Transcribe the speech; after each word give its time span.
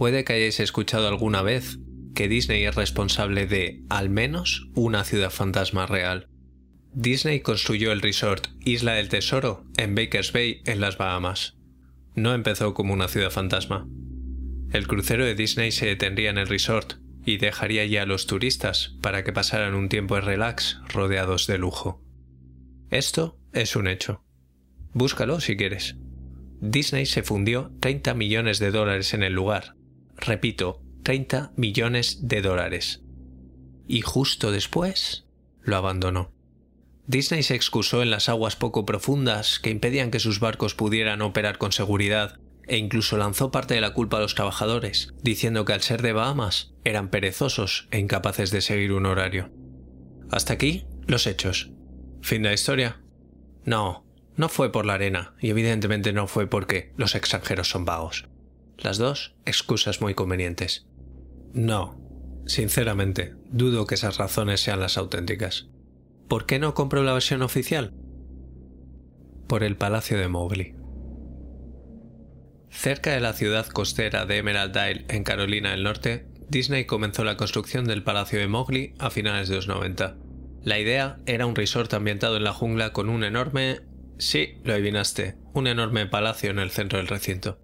Puede 0.00 0.24
que 0.24 0.32
hayáis 0.32 0.60
escuchado 0.60 1.08
alguna 1.08 1.42
vez 1.42 1.78
que 2.14 2.26
Disney 2.26 2.64
es 2.64 2.74
responsable 2.74 3.46
de, 3.46 3.82
al 3.90 4.08
menos, 4.08 4.70
una 4.74 5.04
ciudad 5.04 5.28
fantasma 5.28 5.84
real. 5.84 6.26
Disney 6.94 7.40
construyó 7.40 7.92
el 7.92 8.00
resort 8.00 8.46
Isla 8.64 8.94
del 8.94 9.10
Tesoro 9.10 9.66
en 9.76 9.94
Bakers 9.94 10.32
Bay, 10.32 10.62
en 10.64 10.80
las 10.80 10.96
Bahamas. 10.96 11.58
No 12.14 12.32
empezó 12.32 12.72
como 12.72 12.94
una 12.94 13.08
ciudad 13.08 13.30
fantasma. 13.30 13.86
El 14.72 14.88
crucero 14.88 15.26
de 15.26 15.34
Disney 15.34 15.70
se 15.70 15.84
detendría 15.84 16.30
en 16.30 16.38
el 16.38 16.48
resort 16.48 16.94
y 17.26 17.36
dejaría 17.36 17.84
ya 17.84 18.04
a 18.04 18.06
los 18.06 18.26
turistas 18.26 18.96
para 19.02 19.22
que 19.22 19.34
pasaran 19.34 19.74
un 19.74 19.90
tiempo 19.90 20.14
de 20.14 20.22
relax 20.22 20.80
rodeados 20.88 21.46
de 21.46 21.58
lujo. 21.58 22.02
Esto 22.88 23.38
es 23.52 23.76
un 23.76 23.86
hecho. 23.86 24.24
Búscalo 24.94 25.40
si 25.40 25.58
quieres. 25.58 25.96
Disney 26.62 27.04
se 27.04 27.22
fundió 27.22 27.70
30 27.80 28.14
millones 28.14 28.60
de 28.60 28.70
dólares 28.70 29.12
en 29.12 29.24
el 29.24 29.34
lugar 29.34 29.78
repito, 30.20 30.82
30 31.02 31.52
millones 31.56 32.28
de 32.28 32.42
dólares. 32.42 33.02
Y 33.86 34.02
justo 34.02 34.52
después 34.52 35.26
lo 35.62 35.76
abandonó. 35.76 36.32
Disney 37.06 37.42
se 37.42 37.56
excusó 37.56 38.02
en 38.02 38.10
las 38.10 38.28
aguas 38.28 38.54
poco 38.54 38.86
profundas 38.86 39.58
que 39.58 39.70
impedían 39.70 40.10
que 40.10 40.20
sus 40.20 40.38
barcos 40.38 40.74
pudieran 40.74 41.22
operar 41.22 41.58
con 41.58 41.72
seguridad 41.72 42.38
e 42.68 42.76
incluso 42.76 43.16
lanzó 43.16 43.50
parte 43.50 43.74
de 43.74 43.80
la 43.80 43.94
culpa 43.94 44.18
a 44.18 44.20
los 44.20 44.36
trabajadores, 44.36 45.12
diciendo 45.20 45.64
que 45.64 45.72
al 45.72 45.82
ser 45.82 46.02
de 46.02 46.12
Bahamas 46.12 46.72
eran 46.84 47.10
perezosos 47.10 47.88
e 47.90 47.98
incapaces 47.98 48.52
de 48.52 48.60
seguir 48.60 48.92
un 48.92 49.06
horario. 49.06 49.50
Hasta 50.30 50.52
aquí 50.52 50.86
los 51.08 51.26
hechos. 51.26 51.72
¿Fin 52.22 52.42
de 52.42 52.50
la 52.50 52.54
historia? 52.54 53.00
No, 53.64 54.06
no 54.36 54.48
fue 54.48 54.70
por 54.70 54.86
la 54.86 54.94
arena, 54.94 55.34
y 55.40 55.50
evidentemente 55.50 56.12
no 56.12 56.28
fue 56.28 56.46
porque 56.46 56.92
los 56.96 57.16
extranjeros 57.16 57.68
son 57.68 57.84
vagos. 57.84 58.28
Las 58.82 58.96
dos, 58.96 59.34
excusas 59.44 60.00
muy 60.00 60.14
convenientes. 60.14 60.86
No, 61.52 62.00
sinceramente, 62.46 63.34
dudo 63.50 63.86
que 63.86 63.94
esas 63.94 64.16
razones 64.16 64.60
sean 64.60 64.80
las 64.80 64.96
auténticas. 64.96 65.68
¿Por 66.28 66.46
qué 66.46 66.58
no 66.58 66.74
compro 66.74 67.02
la 67.02 67.12
versión 67.12 67.42
oficial? 67.42 67.92
Por 69.46 69.64
el 69.64 69.76
Palacio 69.76 70.18
de 70.18 70.28
Mowgli. 70.28 70.74
Cerca 72.70 73.12
de 73.12 73.20
la 73.20 73.32
ciudad 73.32 73.66
costera 73.66 74.24
de 74.24 74.38
Emerald 74.38 74.76
Isle, 74.76 75.06
en 75.08 75.24
Carolina 75.24 75.72
del 75.72 75.82
Norte, 75.82 76.28
Disney 76.48 76.84
comenzó 76.84 77.24
la 77.24 77.36
construcción 77.36 77.84
del 77.84 78.02
Palacio 78.02 78.38
de 78.38 78.48
Mowgli 78.48 78.94
a 78.98 79.10
finales 79.10 79.48
de 79.48 79.56
los 79.56 79.68
90. 79.68 80.16
La 80.62 80.78
idea 80.78 81.18
era 81.26 81.46
un 81.46 81.56
resort 81.56 81.92
ambientado 81.92 82.36
en 82.36 82.44
la 82.44 82.52
jungla 82.52 82.92
con 82.92 83.08
un 83.08 83.24
enorme... 83.24 83.80
Sí, 84.18 84.58
lo 84.64 84.72
adivinaste, 84.72 85.36
un 85.52 85.66
enorme 85.66 86.06
palacio 86.06 86.50
en 86.50 86.58
el 86.58 86.70
centro 86.70 86.98
del 86.98 87.08
recinto. 87.08 87.58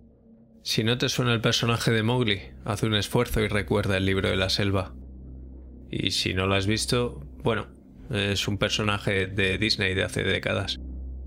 Si 0.66 0.82
no 0.82 0.98
te 0.98 1.08
suena 1.08 1.32
el 1.32 1.40
personaje 1.40 1.92
de 1.92 2.02
Mowgli, 2.02 2.40
haz 2.64 2.82
un 2.82 2.96
esfuerzo 2.96 3.40
y 3.40 3.46
recuerda 3.46 3.98
el 3.98 4.04
libro 4.04 4.28
de 4.28 4.34
la 4.34 4.48
selva. 4.48 4.96
Y 5.92 6.10
si 6.10 6.34
no 6.34 6.48
lo 6.48 6.56
has 6.56 6.66
visto, 6.66 7.24
bueno, 7.44 7.68
es 8.10 8.48
un 8.48 8.58
personaje 8.58 9.28
de 9.28 9.58
Disney 9.58 9.94
de 9.94 10.02
hace 10.02 10.24
décadas. 10.24 10.80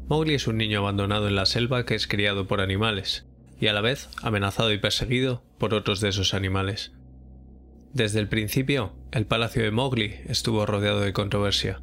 Mowgli 0.09 0.33
es 0.33 0.47
un 0.47 0.57
niño 0.57 0.79
abandonado 0.79 1.29
en 1.29 1.37
la 1.37 1.45
selva 1.45 1.85
que 1.85 1.95
es 1.95 2.05
criado 2.05 2.47
por 2.47 2.59
animales, 2.59 3.27
y 3.57 3.67
a 3.67 3.73
la 3.73 3.79
vez 3.79 4.09
amenazado 4.21 4.73
y 4.73 4.77
perseguido 4.77 5.41
por 5.57 5.73
otros 5.73 6.01
de 6.01 6.09
esos 6.09 6.33
animales. 6.33 6.91
Desde 7.93 8.19
el 8.19 8.27
principio, 8.27 8.93
el 9.13 9.25
palacio 9.25 9.63
de 9.63 9.71
Mowgli 9.71 10.15
estuvo 10.27 10.65
rodeado 10.65 10.99
de 10.99 11.13
controversia. 11.13 11.81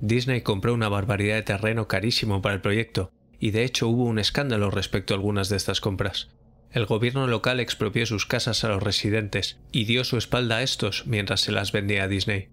Disney 0.00 0.40
compró 0.40 0.74
una 0.74 0.88
barbaridad 0.88 1.36
de 1.36 1.42
terreno 1.44 1.86
carísimo 1.86 2.42
para 2.42 2.56
el 2.56 2.62
proyecto, 2.62 3.12
y 3.38 3.52
de 3.52 3.62
hecho 3.62 3.86
hubo 3.86 4.06
un 4.06 4.18
escándalo 4.18 4.72
respecto 4.72 5.14
a 5.14 5.16
algunas 5.16 5.48
de 5.48 5.56
estas 5.56 5.80
compras. 5.80 6.35
El 6.76 6.84
gobierno 6.84 7.26
local 7.26 7.58
expropió 7.58 8.04
sus 8.04 8.26
casas 8.26 8.62
a 8.62 8.68
los 8.68 8.82
residentes 8.82 9.58
y 9.72 9.86
dio 9.86 10.04
su 10.04 10.18
espalda 10.18 10.58
a 10.58 10.62
estos 10.62 11.06
mientras 11.06 11.40
se 11.40 11.50
las 11.50 11.72
vendía 11.72 12.04
a 12.04 12.08
Disney. 12.08 12.50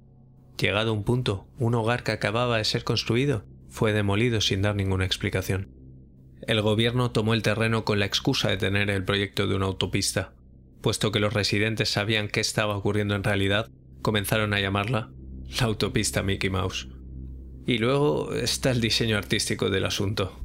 Llegado 0.58 0.94
un 0.94 1.04
punto, 1.04 1.46
un 1.60 1.76
hogar 1.76 2.04
que 2.04 2.14
acababa 2.14 2.58
de 2.58 2.64
ser 2.64 2.86
construido 2.86 3.44
fue 3.68 3.92
demolido 3.92 4.40
sin 4.40 4.62
dar 4.62 4.78
ninguna 4.78 5.04
explicación. 5.04 5.68
El 6.48 6.62
gobierno 6.62 7.12
tomó 7.12 7.34
el 7.34 7.42
terreno 7.42 7.84
con 7.84 8.00
la 8.00 8.06
excusa 8.06 8.48
de 8.48 8.56
tener 8.56 8.90
el 8.90 9.04
proyecto 9.04 9.46
de 9.46 9.56
una 9.56 9.66
autopista. 9.66 10.32
Puesto 10.80 11.12
que 11.12 11.20
los 11.20 11.34
residentes 11.34 11.90
sabían 11.90 12.30
qué 12.30 12.40
estaba 12.40 12.78
ocurriendo 12.78 13.16
en 13.16 13.26
realidad, 13.26 13.72
comenzaron 14.02 14.54
a 14.54 14.62
llamarla 14.62 15.12
la 15.60 15.66
autopista 15.66 16.24
Mickey 16.24 16.50
Mouse. 16.50 16.88
Y 17.66 17.78
luego 17.78 18.34
está 18.34 18.72
el 18.72 18.80
diseño 18.80 19.18
artístico 19.18 19.70
del 19.70 19.84
asunto 19.84 20.43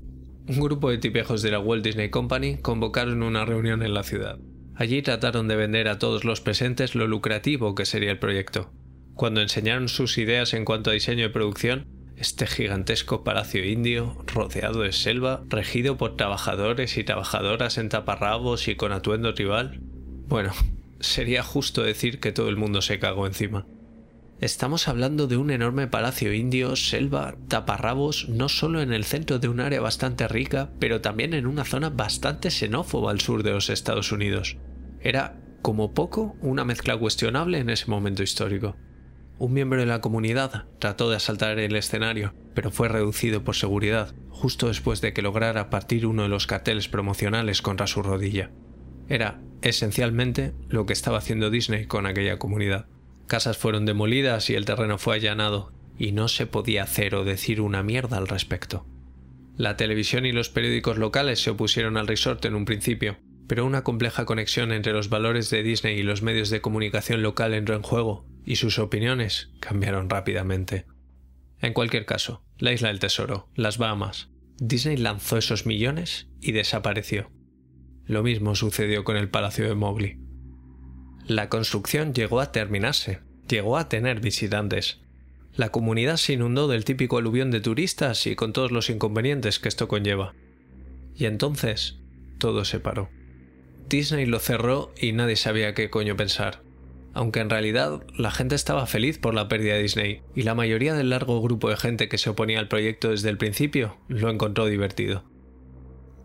un 0.49 0.61
grupo 0.61 0.91
de 0.91 0.99
tipejos 0.99 1.43
de 1.43 1.51
la 1.51 1.61
Walt 1.61 1.85
Disney 1.85 2.09
Company 2.09 2.57
convocaron 2.57 3.23
una 3.23 3.45
reunión 3.45 3.83
en 3.83 3.93
la 3.93 4.03
ciudad. 4.03 4.39
Allí 4.75 5.03
trataron 5.03 5.47
de 5.47 5.57
vender 5.57 5.89
a 5.89 5.99
todos 5.99 6.25
los 6.25 6.41
presentes 6.41 6.95
lo 6.95 7.07
lucrativo 7.07 7.75
que 7.75 7.85
sería 7.85 8.11
el 8.11 8.19
proyecto. 8.19 8.71
Cuando 9.15 9.43
enseñaron 9.43 9.89
sus 9.89 10.17
ideas 10.17 10.55
en 10.55 10.65
cuanto 10.65 10.91
a 10.91 10.95
diseño 10.95 11.27
y 11.27 11.29
producción, 11.29 11.87
este 12.17 12.47
gigantesco 12.47 13.25
palacio 13.25 13.65
indio, 13.65 14.17
rodeado 14.27 14.81
de 14.81 14.93
selva, 14.93 15.43
regido 15.49 15.97
por 15.99 16.17
trabajadores 16.17 16.97
y 16.97 17.05
trabajadoras 17.05 17.77
en 17.77 17.91
taparrabos 17.91 18.69
y 18.69 18.77
con 18.77 18.93
atuendo 18.93 19.35
tribal, 19.35 19.81
bueno, 20.29 20.53
sería 21.01 21.43
justo 21.43 21.83
decir 21.83 22.21
que 22.21 22.33
todo 22.33 22.49
el 22.49 22.57
mundo 22.57 22.81
se 22.81 22.99
cagó 22.99 23.27
encima. 23.27 23.67
Estamos 24.41 24.87
hablando 24.87 25.27
de 25.27 25.37
un 25.37 25.51
enorme 25.51 25.89
palacio 25.89 26.33
indio, 26.33 26.77
selva, 26.77 27.35
taparrabos, 27.49 28.29
no 28.29 28.49
solo 28.49 28.81
en 28.81 28.93
el 28.93 29.03
centro 29.03 29.41
de 29.41 29.49
un 29.49 29.59
área 29.59 29.81
bastante 29.81 30.29
rica, 30.29 30.71
pero 30.79 31.01
también 31.01 31.35
en 31.35 31.49
una 31.49 31.65
zona 31.65 31.91
bastante 31.91 32.53
xenófoba 32.53 33.11
al 33.11 33.21
sur 33.21 33.43
de 33.43 33.51
los 33.51 33.69
Estados 33.69 34.13
Unidos. 34.13 34.57
Era, 35.01 35.41
como 35.61 35.93
poco, 35.93 36.37
una 36.41 36.65
mezcla 36.65 36.97
cuestionable 36.97 37.59
en 37.59 37.69
ese 37.69 37.91
momento 37.91 38.23
histórico. 38.23 38.77
Un 39.39 39.55
miembro 39.55 39.81
de 39.81 39.87
la 39.87 40.01
comunidad 40.01 40.67
trató 40.79 41.11
de 41.11 41.17
asaltar 41.17 41.59
el 41.59 41.75
escenario, 41.75 42.33
pero 42.55 42.71
fue 42.71 42.87
reducido 42.87 43.43
por 43.43 43.57
seguridad, 43.57 44.15
justo 44.31 44.69
después 44.69 45.01
de 45.01 45.13
que 45.13 45.23
lograra 45.23 45.69
partir 45.69 46.07
uno 46.07 46.23
de 46.23 46.29
los 46.29 46.47
carteles 46.47 46.87
promocionales 46.87 47.61
contra 47.61 47.89
su 47.89 48.05
rodilla. 48.05 48.53
Era, 49.09 49.41
esencialmente, 49.63 50.55
lo 50.69 50.87
que 50.87 50.93
estaba 50.93 51.19
haciendo 51.19 51.51
Disney 51.51 51.87
con 51.87 52.07
aquella 52.07 52.39
comunidad. 52.39 52.87
Casas 53.29 53.59
fueron 53.59 53.85
demolidas 53.85 54.49
y 54.49 54.55
el 54.55 54.65
terreno 54.65 54.99
fue 54.99 55.17
allanado, 55.17 55.71
y 55.99 56.13
no 56.13 56.29
se 56.29 56.47
podía 56.47 56.85
hacer 56.85 57.15
o 57.15 57.25
decir 57.25 57.61
una 57.61 57.83
mierda 57.83 58.17
al 58.17 58.27
respecto. 58.27 58.87
La 59.57 59.77
televisión 59.77 60.25
y 60.25 60.33
los 60.33 60.49
periódicos 60.49 60.97
locales 60.97 61.43
se 61.43 61.51
opusieron 61.51 61.99
al 61.99 62.07
resort 62.07 62.45
en 62.47 62.55
un 62.55 62.65
principio, 62.65 63.19
pero 63.47 63.67
una 63.67 63.85
compleja 63.85 64.25
conexión 64.25 64.73
entre 64.73 64.95
los 64.95 65.11
valores 65.11 65.51
de 65.51 65.63
Disney 65.63 65.99
y 65.99 66.03
los 66.03 66.23
medios 66.23 66.49
de 66.49 66.63
comunicación 66.63 67.23
local 67.23 67.53
entró 67.53 67.77
en 67.77 67.83
juego, 67.83 68.25
y 68.47 68.57
sus 68.57 68.79
opiniones 68.79 69.51
cambiaron 69.61 70.09
rápidamente. 70.09 70.87
En 71.61 71.75
cualquier 71.75 72.07
caso, 72.07 72.43
la 72.57 72.73
isla 72.73 72.89
del 72.89 72.99
tesoro, 72.99 73.51
las 73.55 73.77
Bahamas, 73.77 74.31
Disney 74.59 74.97
lanzó 74.97 75.37
esos 75.37 75.67
millones 75.67 76.29
y 76.41 76.53
desapareció. 76.53 77.31
Lo 78.07 78.23
mismo 78.23 78.55
sucedió 78.55 79.05
con 79.05 79.19
el 79.19 79.29
Palacio 79.29 79.69
de 79.69 79.75
Mowgli. 79.75 80.28
La 81.29 81.51
construcción 81.51 82.15
llegó 82.15 82.41
a 82.41 82.53
terminarse, 82.53 83.19
llegó 83.51 83.77
a 83.77 83.91
tener 83.91 84.19
visitantes. 84.19 84.99
La 85.55 85.69
comunidad 85.69 86.17
se 86.17 86.33
inundó 86.33 86.69
del 86.69 86.87
típico 86.87 87.19
aluvión 87.19 87.51
de 87.51 87.61
turistas 87.61 88.27
y 88.27 88.35
con 88.35 88.55
todos 88.55 88.73
los 88.73 88.89
inconvenientes 88.89 89.59
que 89.59 89.69
esto 89.69 89.89
conlleva. 89.89 90.35
Y 91.15 91.27
entonces 91.27 91.99
todo 92.39 92.65
se 92.65 92.81
paró. 92.81 93.11
Disney 93.91 94.25
lo 94.25 94.39
cerró 94.39 94.95
y 94.99 95.13
nadie 95.13 95.37
sabía 95.37 95.75
qué 95.75 95.91
coño 95.91 96.17
pensar. 96.17 96.63
Aunque 97.13 97.41
en 97.41 97.51
realidad 97.51 98.03
la 98.17 98.31
gente 98.31 98.55
estaba 98.55 98.87
feliz 98.87 99.19
por 99.19 99.35
la 99.35 99.49
pérdida 99.49 99.75
de 99.75 99.83
Disney 99.83 100.23
y 100.35 100.45
la 100.45 100.55
mayoría 100.55 100.95
del 100.95 101.11
largo 101.11 101.43
grupo 101.43 101.69
de 101.69 101.77
gente 101.77 102.09
que 102.09 102.17
se 102.17 102.31
oponía 102.31 102.59
al 102.59 102.69
proyecto 102.69 103.11
desde 103.11 103.29
el 103.29 103.37
principio 103.37 103.99
lo 104.09 104.31
encontró 104.31 104.65
divertido. 104.65 105.25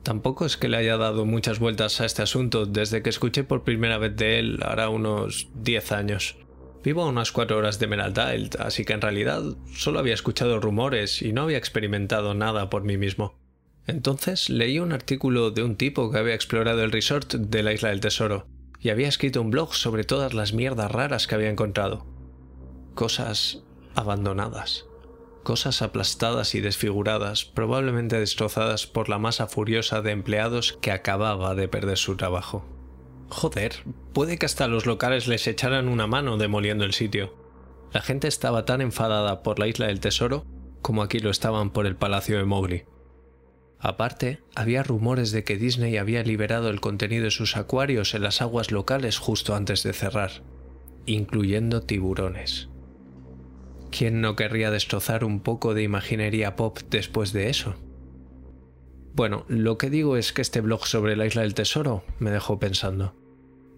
Tampoco 0.03 0.45
es 0.45 0.57
que 0.57 0.67
le 0.67 0.77
haya 0.77 0.97
dado 0.97 1.25
muchas 1.25 1.59
vueltas 1.59 2.01
a 2.01 2.05
este 2.05 2.21
asunto 2.21 2.65
desde 2.65 3.01
que 3.01 3.09
escuché 3.09 3.45
por 3.45 3.63
primera 3.63 3.97
vez 3.97 4.15
de 4.17 4.37
él 4.37 4.59
hará 4.61 4.89
unos 4.89 5.47
10 5.55 5.91
años. 5.93 6.35
Vivo 6.83 7.03
a 7.03 7.07
unas 7.07 7.31
cuatro 7.31 7.57
horas 7.57 7.79
de 7.79 7.85
Emerald 7.85 8.57
así 8.59 8.83
que 8.83 8.91
en 8.91 8.99
realidad 8.99 9.41
solo 9.73 9.99
había 9.99 10.13
escuchado 10.13 10.59
rumores 10.59 11.21
y 11.21 11.31
no 11.31 11.43
había 11.43 11.57
experimentado 11.57 12.33
nada 12.33 12.69
por 12.69 12.83
mí 12.83 12.97
mismo. 12.97 13.39
Entonces 13.87 14.49
leí 14.49 14.79
un 14.79 14.91
artículo 14.91 15.51
de 15.51 15.63
un 15.63 15.77
tipo 15.77 16.11
que 16.11 16.17
había 16.17 16.35
explorado 16.35 16.83
el 16.83 16.91
resort 16.91 17.35
de 17.35 17.63
la 17.63 17.71
Isla 17.71 17.89
del 17.89 18.01
Tesoro 18.01 18.47
y 18.81 18.89
había 18.89 19.07
escrito 19.07 19.41
un 19.41 19.51
blog 19.51 19.73
sobre 19.73 20.03
todas 20.03 20.33
las 20.33 20.51
mierdas 20.51 20.91
raras 20.91 21.27
que 21.27 21.35
había 21.35 21.49
encontrado. 21.49 22.05
Cosas 22.93 23.63
abandonadas. 23.95 24.85
Cosas 25.43 25.81
aplastadas 25.81 26.55
y 26.55 26.61
desfiguradas, 26.61 27.45
probablemente 27.45 28.19
destrozadas 28.19 28.87
por 28.87 29.09
la 29.09 29.19
masa 29.19 29.47
furiosa 29.47 30.01
de 30.01 30.11
empleados 30.11 30.77
que 30.81 30.91
acababa 30.91 31.53
de 31.53 31.67
perder 31.67 31.97
su 31.97 32.15
trabajo. 32.15 32.65
Joder, 33.29 33.83
puede 34.13 34.37
que 34.37 34.45
hasta 34.45 34.67
los 34.67 34.85
locales 34.85 35.27
les 35.27 35.47
echaran 35.47 35.87
una 35.87 36.07
mano 36.07 36.37
demoliendo 36.37 36.85
el 36.85 36.93
sitio. 36.93 37.35
La 37.91 38.01
gente 38.01 38.27
estaba 38.27 38.65
tan 38.65 38.81
enfadada 38.81 39.43
por 39.43 39.59
la 39.59 39.67
isla 39.67 39.87
del 39.87 39.99
tesoro 39.99 40.45
como 40.83 41.01
aquí 41.01 41.17
lo 41.17 41.31
estaban 41.31 41.71
por 41.71 41.87
el 41.87 41.95
palacio 41.95 42.37
de 42.37 42.43
Mowgli. 42.43 42.83
Aparte, 43.79 44.41
había 44.53 44.83
rumores 44.83 45.31
de 45.31 45.43
que 45.43 45.57
Disney 45.57 45.97
había 45.97 46.23
liberado 46.23 46.69
el 46.69 46.79
contenido 46.79 47.23
de 47.23 47.31
sus 47.31 47.57
acuarios 47.57 48.13
en 48.13 48.21
las 48.21 48.41
aguas 48.41 48.71
locales 48.71 49.17
justo 49.17 49.55
antes 49.55 49.81
de 49.81 49.93
cerrar, 49.93 50.43
incluyendo 51.05 51.81
tiburones. 51.81 52.69
¿Quién 53.95 54.21
no 54.21 54.35
querría 54.35 54.71
destrozar 54.71 55.23
un 55.23 55.41
poco 55.41 55.73
de 55.73 55.83
imaginería 55.83 56.55
pop 56.55 56.79
después 56.89 57.33
de 57.33 57.49
eso? 57.49 57.75
Bueno, 59.13 59.45
lo 59.47 59.77
que 59.77 59.89
digo 59.89 60.17
es 60.17 60.33
que 60.33 60.41
este 60.41 60.61
blog 60.61 60.87
sobre 60.87 61.15
la 61.15 61.25
isla 61.25 61.43
del 61.43 61.53
tesoro 61.53 62.03
me 62.17 62.31
dejó 62.31 62.57
pensando. 62.59 63.13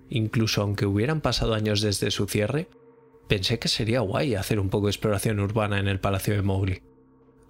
Incluso 0.09 0.61
aunque 0.61 0.85
hubieran 0.85 1.21
pasado 1.21 1.53
años 1.53 1.81
desde 1.81 2.11
su 2.11 2.27
cierre, 2.27 2.69
pensé 3.27 3.59
que 3.59 3.67
sería 3.67 3.99
guay 3.99 4.35
hacer 4.35 4.59
un 4.59 4.69
poco 4.69 4.85
de 4.85 4.91
exploración 4.91 5.39
urbana 5.39 5.79
en 5.79 5.87
el 5.87 5.99
Palacio 5.99 6.35
de 6.35 6.41
Mowgli 6.43 6.81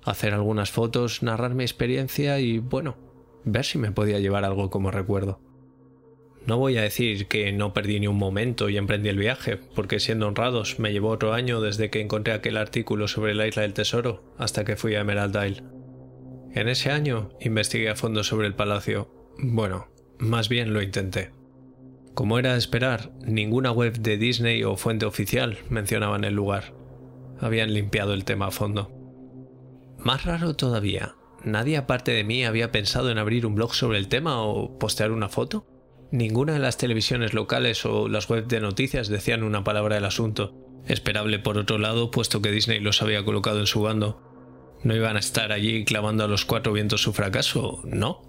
hacer 0.05 0.33
algunas 0.33 0.71
fotos, 0.71 1.23
narrar 1.23 1.55
mi 1.55 1.63
experiencia 1.63 2.39
y, 2.39 2.59
bueno, 2.59 2.95
ver 3.43 3.65
si 3.65 3.77
me 3.77 3.91
podía 3.91 4.19
llevar 4.19 4.45
algo 4.45 4.69
como 4.69 4.91
recuerdo. 4.91 5.41
No 6.47 6.57
voy 6.57 6.77
a 6.77 6.83
decir 6.83 7.27
que 7.27 7.51
no 7.51 7.73
perdí 7.73 7.99
ni 7.99 8.07
un 8.07 8.17
momento 8.17 8.69
y 8.69 8.77
emprendí 8.77 9.09
el 9.09 9.17
viaje, 9.17 9.57
porque 9.57 9.99
siendo 9.99 10.27
honrados 10.27 10.77
me 10.79 10.91
llevó 10.91 11.09
otro 11.09 11.33
año 11.33 11.59
desde 11.59 11.89
que 11.89 12.01
encontré 12.01 12.33
aquel 12.33 12.57
artículo 12.57 13.07
sobre 13.07 13.33
la 13.33 13.47
isla 13.47 13.63
del 13.63 13.73
tesoro 13.73 14.23
hasta 14.37 14.63
que 14.63 14.75
fui 14.75 14.93
a 14.93 15.01
Emerald 15.01 15.35
Isle. 15.35 15.63
En 16.53 16.69
ese 16.69 16.91
año 16.91 17.29
investigué 17.41 17.89
a 17.89 17.95
fondo 17.95 18.23
sobre 18.23 18.47
el 18.47 18.53
palacio. 18.53 19.09
Bueno, 19.39 19.87
más 20.19 20.47
bien 20.47 20.73
lo 20.73 20.81
intenté. 20.81 21.31
Como 22.13 22.39
era 22.39 22.53
de 22.53 22.59
esperar, 22.59 23.11
ninguna 23.25 23.71
web 23.71 23.99
de 23.99 24.17
Disney 24.17 24.63
o 24.63 24.77
fuente 24.77 25.05
oficial 25.05 25.57
mencionaban 25.69 26.23
el 26.23 26.33
lugar. 26.33 26.73
Habían 27.39 27.73
limpiado 27.73 28.13
el 28.13 28.23
tema 28.23 28.47
a 28.47 28.51
fondo. 28.51 28.89
Más 29.97 30.23
raro 30.23 30.55
todavía, 30.55 31.15
nadie 31.43 31.75
aparte 31.75 32.11
de 32.11 32.23
mí 32.23 32.45
había 32.45 32.71
pensado 32.71 33.11
en 33.11 33.17
abrir 33.17 33.45
un 33.45 33.55
blog 33.55 33.73
sobre 33.73 33.97
el 33.97 34.07
tema 34.07 34.41
o 34.41 34.77
postear 34.77 35.11
una 35.11 35.27
foto. 35.27 35.65
Ninguna 36.15 36.53
de 36.53 36.59
las 36.59 36.77
televisiones 36.77 37.33
locales 37.33 37.85
o 37.85 38.07
las 38.07 38.29
webs 38.29 38.47
de 38.47 38.61
noticias 38.61 39.09
decían 39.09 39.43
una 39.43 39.65
palabra 39.65 39.95
del 39.95 40.05
asunto. 40.05 40.55
Esperable 40.87 41.39
por 41.39 41.57
otro 41.57 41.77
lado, 41.77 42.09
puesto 42.09 42.41
que 42.41 42.51
Disney 42.51 42.79
los 42.79 43.01
había 43.01 43.25
colocado 43.25 43.59
en 43.59 43.67
su 43.67 43.81
bando. 43.81 44.21
¿No 44.81 44.95
iban 44.95 45.17
a 45.17 45.19
estar 45.19 45.51
allí 45.51 45.83
clavando 45.83 46.23
a 46.23 46.29
los 46.29 46.45
cuatro 46.45 46.71
vientos 46.71 47.01
su 47.01 47.11
fracaso? 47.11 47.81
¿No? 47.83 48.21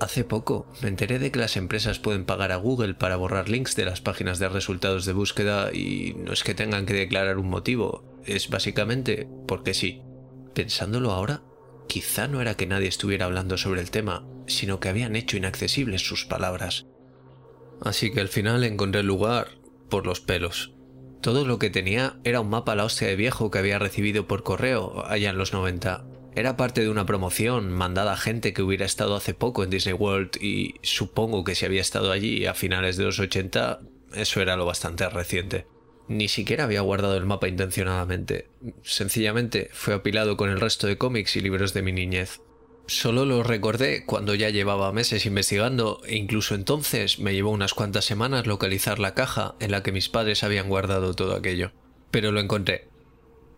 Hace 0.00 0.24
poco 0.24 0.66
me 0.82 0.88
enteré 0.88 1.20
de 1.20 1.30
que 1.30 1.38
las 1.38 1.56
empresas 1.56 2.00
pueden 2.00 2.24
pagar 2.24 2.50
a 2.50 2.56
Google 2.56 2.94
para 2.94 3.14
borrar 3.14 3.48
links 3.48 3.76
de 3.76 3.84
las 3.84 4.00
páginas 4.00 4.40
de 4.40 4.48
resultados 4.48 5.04
de 5.04 5.12
búsqueda 5.12 5.72
y 5.72 6.16
no 6.18 6.32
es 6.32 6.42
que 6.42 6.56
tengan 6.56 6.86
que 6.86 6.94
declarar 6.94 7.38
un 7.38 7.50
motivo, 7.50 8.18
es 8.26 8.50
básicamente 8.50 9.28
porque 9.46 9.74
sí. 9.74 10.02
Pensándolo 10.54 11.12
ahora, 11.12 11.44
quizá 11.90 12.28
no 12.28 12.40
era 12.40 12.56
que 12.56 12.68
nadie 12.68 12.86
estuviera 12.86 13.24
hablando 13.24 13.58
sobre 13.58 13.80
el 13.80 13.90
tema, 13.90 14.24
sino 14.46 14.78
que 14.78 14.88
habían 14.88 15.16
hecho 15.16 15.36
inaccesibles 15.36 16.02
sus 16.02 16.24
palabras. 16.24 16.86
Así 17.82 18.12
que 18.12 18.20
al 18.20 18.28
final 18.28 18.62
encontré 18.62 19.00
el 19.00 19.08
lugar 19.08 19.48
por 19.88 20.06
los 20.06 20.20
pelos. 20.20 20.72
Todo 21.20 21.44
lo 21.44 21.58
que 21.58 21.68
tenía 21.68 22.20
era 22.22 22.40
un 22.40 22.48
mapa 22.48 22.72
a 22.72 22.76
la 22.76 22.84
hostia 22.84 23.08
de 23.08 23.16
viejo 23.16 23.50
que 23.50 23.58
había 23.58 23.80
recibido 23.80 24.28
por 24.28 24.44
correo 24.44 25.04
allá 25.04 25.30
en 25.30 25.36
los 25.38 25.52
90. 25.52 26.04
Era 26.36 26.56
parte 26.56 26.80
de 26.80 26.90
una 26.90 27.06
promoción 27.06 27.72
mandada 27.72 28.12
a 28.12 28.16
gente 28.16 28.52
que 28.52 28.62
hubiera 28.62 28.86
estado 28.86 29.16
hace 29.16 29.34
poco 29.34 29.64
en 29.64 29.70
Disney 29.70 29.94
World 29.94 30.40
y 30.40 30.76
supongo 30.82 31.42
que 31.42 31.56
si 31.56 31.66
había 31.66 31.80
estado 31.80 32.12
allí 32.12 32.46
a 32.46 32.54
finales 32.54 32.98
de 32.98 33.04
los 33.04 33.18
80, 33.18 33.80
eso 34.14 34.40
era 34.40 34.54
lo 34.54 34.64
bastante 34.64 35.08
reciente. 35.08 35.66
Ni 36.10 36.26
siquiera 36.26 36.64
había 36.64 36.80
guardado 36.80 37.16
el 37.16 37.24
mapa 37.24 37.46
intencionadamente. 37.46 38.48
Sencillamente 38.82 39.70
fue 39.72 39.94
apilado 39.94 40.36
con 40.36 40.50
el 40.50 40.58
resto 40.58 40.88
de 40.88 40.98
cómics 40.98 41.36
y 41.36 41.40
libros 41.40 41.72
de 41.72 41.82
mi 41.82 41.92
niñez. 41.92 42.40
Solo 42.88 43.24
lo 43.24 43.44
recordé 43.44 44.04
cuando 44.06 44.34
ya 44.34 44.50
llevaba 44.50 44.90
meses 44.90 45.24
investigando 45.24 46.00
e 46.04 46.16
incluso 46.16 46.56
entonces 46.56 47.20
me 47.20 47.32
llevó 47.32 47.50
unas 47.50 47.74
cuantas 47.74 48.06
semanas 48.06 48.48
localizar 48.48 48.98
la 48.98 49.14
caja 49.14 49.54
en 49.60 49.70
la 49.70 49.84
que 49.84 49.92
mis 49.92 50.08
padres 50.08 50.42
habían 50.42 50.68
guardado 50.68 51.14
todo 51.14 51.36
aquello. 51.36 51.70
Pero 52.10 52.32
lo 52.32 52.40
encontré. 52.40 52.88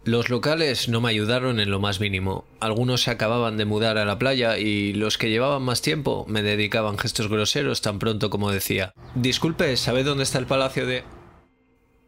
Los 0.04 0.28
locales 0.28 0.90
no 0.90 1.00
me 1.00 1.08
ayudaron 1.08 1.58
en 1.58 1.70
lo 1.70 1.80
más 1.80 2.00
mínimo. 2.00 2.44
Algunos 2.60 3.00
se 3.00 3.12
acababan 3.12 3.56
de 3.56 3.64
mudar 3.64 3.96
a 3.96 4.04
la 4.04 4.18
playa 4.18 4.58
y 4.58 4.92
los 4.92 5.16
que 5.16 5.30
llevaban 5.30 5.62
más 5.62 5.80
tiempo 5.80 6.26
me 6.28 6.42
dedicaban 6.42 6.98
gestos 6.98 7.28
groseros 7.28 7.80
tan 7.80 7.98
pronto 7.98 8.28
como 8.28 8.50
decía 8.50 8.92
Disculpe, 9.14 9.74
¿sabe 9.78 10.04
dónde 10.04 10.24
está 10.24 10.38
el 10.38 10.46
palacio 10.46 10.84
de... 10.84 11.02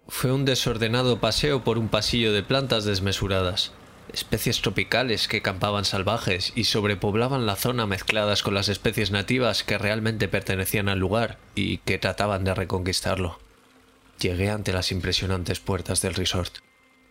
Fue 0.06 0.32
un 0.32 0.44
desordenado 0.44 1.18
paseo 1.18 1.64
por 1.64 1.78
un 1.78 1.88
pasillo 1.88 2.32
de 2.32 2.42
plantas 2.42 2.84
desmesuradas, 2.84 3.72
especies 4.12 4.60
tropicales 4.60 5.28
que 5.28 5.40
campaban 5.40 5.84
salvajes 5.86 6.52
y 6.54 6.64
sobrepoblaban 6.64 7.46
la 7.46 7.56
zona 7.56 7.86
mezcladas 7.86 8.42
con 8.42 8.54
las 8.54 8.68
especies 8.68 9.10
nativas 9.10 9.64
que 9.64 9.78
realmente 9.78 10.28
pertenecían 10.28 10.88
al 10.88 10.98
lugar 10.98 11.38
y 11.54 11.78
que 11.78 11.98
trataban 11.98 12.44
de 12.44 12.54
reconquistarlo. 12.54 13.38
Llegué 14.20 14.50
ante 14.50 14.72
las 14.72 14.92
impresionantes 14.92 15.60
puertas 15.60 16.02
del 16.02 16.14
resort. 16.14 16.58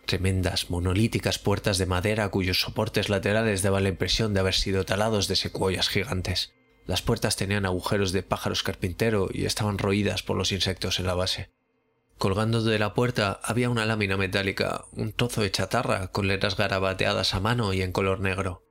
Tremendas, 0.06 0.70
monolíticas 0.70 1.38
puertas 1.38 1.78
de 1.78 1.86
madera 1.86 2.28
cuyos 2.28 2.60
soportes 2.60 3.08
laterales 3.08 3.62
daban 3.62 3.82
la 3.82 3.88
impresión 3.88 4.34
de 4.34 4.40
haber 4.40 4.54
sido 4.54 4.84
talados 4.84 5.26
de 5.26 5.36
secuoyas 5.36 5.88
gigantes. 5.88 6.52
Las 6.86 7.02
puertas 7.02 7.36
tenían 7.36 7.66
agujeros 7.66 8.12
de 8.12 8.22
pájaros 8.22 8.62
carpintero 8.62 9.28
y 9.32 9.46
estaban 9.46 9.78
roídas 9.78 10.22
por 10.22 10.36
los 10.36 10.52
insectos 10.52 11.00
en 11.00 11.06
la 11.06 11.14
base. 11.14 11.50
Colgando 12.24 12.62
de 12.62 12.78
la 12.78 12.94
puerta 12.94 13.38
había 13.44 13.68
una 13.68 13.84
lámina 13.84 14.16
metálica, 14.16 14.86
un 14.92 15.12
trozo 15.12 15.42
de 15.42 15.50
chatarra 15.50 16.06
con 16.06 16.26
letras 16.26 16.56
garabateadas 16.56 17.34
a 17.34 17.40
mano 17.40 17.74
y 17.74 17.82
en 17.82 17.92
color 17.92 18.20
negro. 18.20 18.64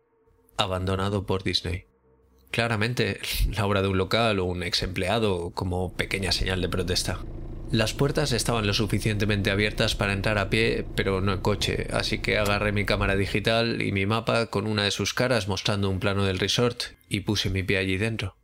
Abandonado 0.57 1.27
por 1.27 1.43
Disney. 1.43 1.85
Claramente 2.49 3.19
la 3.55 3.67
obra 3.67 3.83
de 3.83 3.89
un 3.89 3.99
local 3.99 4.39
o 4.39 4.45
un 4.45 4.63
ex 4.63 4.81
empleado 4.81 5.51
como 5.51 5.93
pequeña 5.93 6.31
señal 6.31 6.61
de 6.61 6.69
protesta. 6.69 7.19
Las 7.69 7.93
puertas 7.93 8.31
estaban 8.31 8.65
lo 8.65 8.73
suficientemente 8.73 9.51
abiertas 9.51 9.93
para 9.93 10.13
entrar 10.13 10.39
a 10.39 10.49
pie, 10.49 10.87
pero 10.95 11.21
no 11.21 11.31
en 11.31 11.41
coche, 11.41 11.85
así 11.93 12.17
que 12.17 12.39
agarré 12.39 12.71
mi 12.71 12.85
cámara 12.85 13.15
digital 13.15 13.83
y 13.83 13.91
mi 13.91 14.07
mapa 14.07 14.47
con 14.47 14.65
una 14.65 14.85
de 14.85 14.89
sus 14.89 15.13
caras 15.13 15.47
mostrando 15.47 15.91
un 15.91 15.99
plano 15.99 16.25
del 16.25 16.39
resort 16.39 16.85
y 17.07 17.19
puse 17.19 17.51
mi 17.51 17.61
pie 17.61 17.77
allí 17.77 17.97
dentro. 17.97 18.35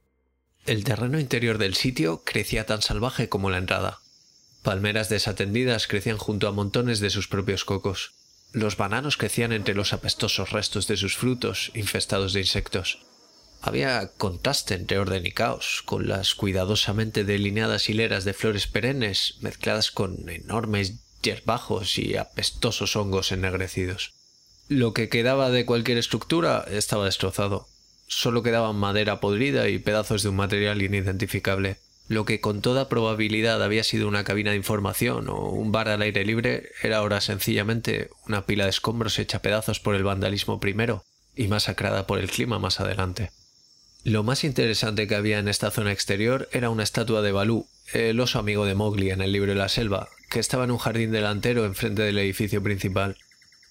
El 0.68 0.84
terreno 0.84 1.20
interior 1.20 1.58
del 1.58 1.74
sitio 1.74 2.22
crecía 2.24 2.68
tan 2.68 2.84
salvaje 2.84 3.28
como 3.28 3.50
la 3.50 3.58
entrada. 3.58 4.02
Palmeras 4.70 5.10
desatendidas 5.10 5.88
crecían 5.88 6.20
junto 6.20 6.48
a 6.48 6.52
montones 6.52 7.00
de 7.00 7.10
sus 7.10 7.28
propios 7.28 7.66
cocos. 7.66 8.12
Los 8.52 8.78
bananos 8.78 9.18
crecían 9.18 9.52
entre 9.52 9.74
los 9.74 9.94
apestosos 9.94 10.52
restos 10.52 10.86
de 10.86 10.96
sus 10.96 11.18
frutos, 11.18 11.72
infestados 11.74 12.34
de 12.34 12.42
insectos. 12.42 13.00
Había 13.64 14.12
contraste 14.16 14.76
entre 14.76 15.00
orden 15.00 15.26
y 15.26 15.32
caos, 15.32 15.82
con 15.88 16.08
las 16.08 16.36
cuidadosamente 16.36 17.24
delineadas 17.24 17.90
hileras 17.90 18.26
de 18.26 18.34
flores 18.36 18.68
perennes 18.68 19.38
mezcladas 19.42 19.90
con 19.90 20.30
enormes 20.30 21.00
yerbajos 21.24 21.98
y 21.98 22.16
apestosos 22.16 22.96
hongos 22.96 23.32
ennegrecidos. 23.32 24.14
Lo 24.68 24.94
que 24.94 25.10
quedaba 25.10 25.50
de 25.50 25.66
cualquier 25.66 25.98
estructura 25.98 26.64
estaba 26.70 27.06
destrozado. 27.06 27.68
Solo 28.06 28.44
quedaban 28.44 28.76
madera 28.76 29.20
podrida 29.20 29.68
y 29.68 29.80
pedazos 29.80 30.22
de 30.22 30.30
un 30.30 30.36
material 30.36 30.84
inidentificable. 30.84 31.80
Lo 32.10 32.26
que 32.26 32.42
con 32.42 32.64
toda 32.64 32.90
probabilidad 32.90 33.62
había 33.62 33.84
sido 33.84 34.08
una 34.08 34.24
cabina 34.24 34.50
de 34.50 34.58
información 34.58 35.30
o 35.30 35.52
un 35.52 35.72
bar 35.72 35.90
al 35.90 36.02
aire 36.02 36.26
libre 36.26 36.72
era 36.82 36.98
ahora 36.98 37.22
sencillamente 37.22 38.10
una 38.26 38.48
pila 38.48 38.64
de 38.64 38.72
escombros 38.72 39.20
hecha 39.20 39.44
pedazos 39.44 39.80
por 39.80 39.94
el 39.94 40.04
vandalismo 40.04 40.60
primero 40.60 41.04
y 41.36 41.48
masacrada 41.48 42.08
por 42.08 42.18
el 42.18 42.32
clima 42.32 42.58
más 42.58 42.80
adelante. 42.80 43.30
Lo 44.04 44.24
más 44.24 44.44
interesante 44.44 45.08
que 45.08 45.14
había 45.14 45.38
en 45.38 45.48
esta 45.48 45.70
zona 45.70 45.92
exterior 45.92 46.50
era 46.52 46.72
una 46.72 46.82
estatua 46.82 47.22
de 47.22 47.32
Balú, 47.32 47.68
el 47.94 48.20
oso 48.20 48.40
amigo 48.40 48.66
de 48.66 48.74
Mowgli 48.74 49.12
en 49.12 49.22
el 49.22 49.32
libro 49.32 49.52
de 49.52 49.60
la 49.60 49.70
selva, 49.70 50.10
que 50.32 50.40
estaba 50.40 50.64
en 50.64 50.72
un 50.72 50.80
jardín 50.80 51.12
delantero 51.12 51.64
enfrente 51.64 52.02
del 52.02 52.18
edificio 52.18 52.64
principal. 52.64 53.18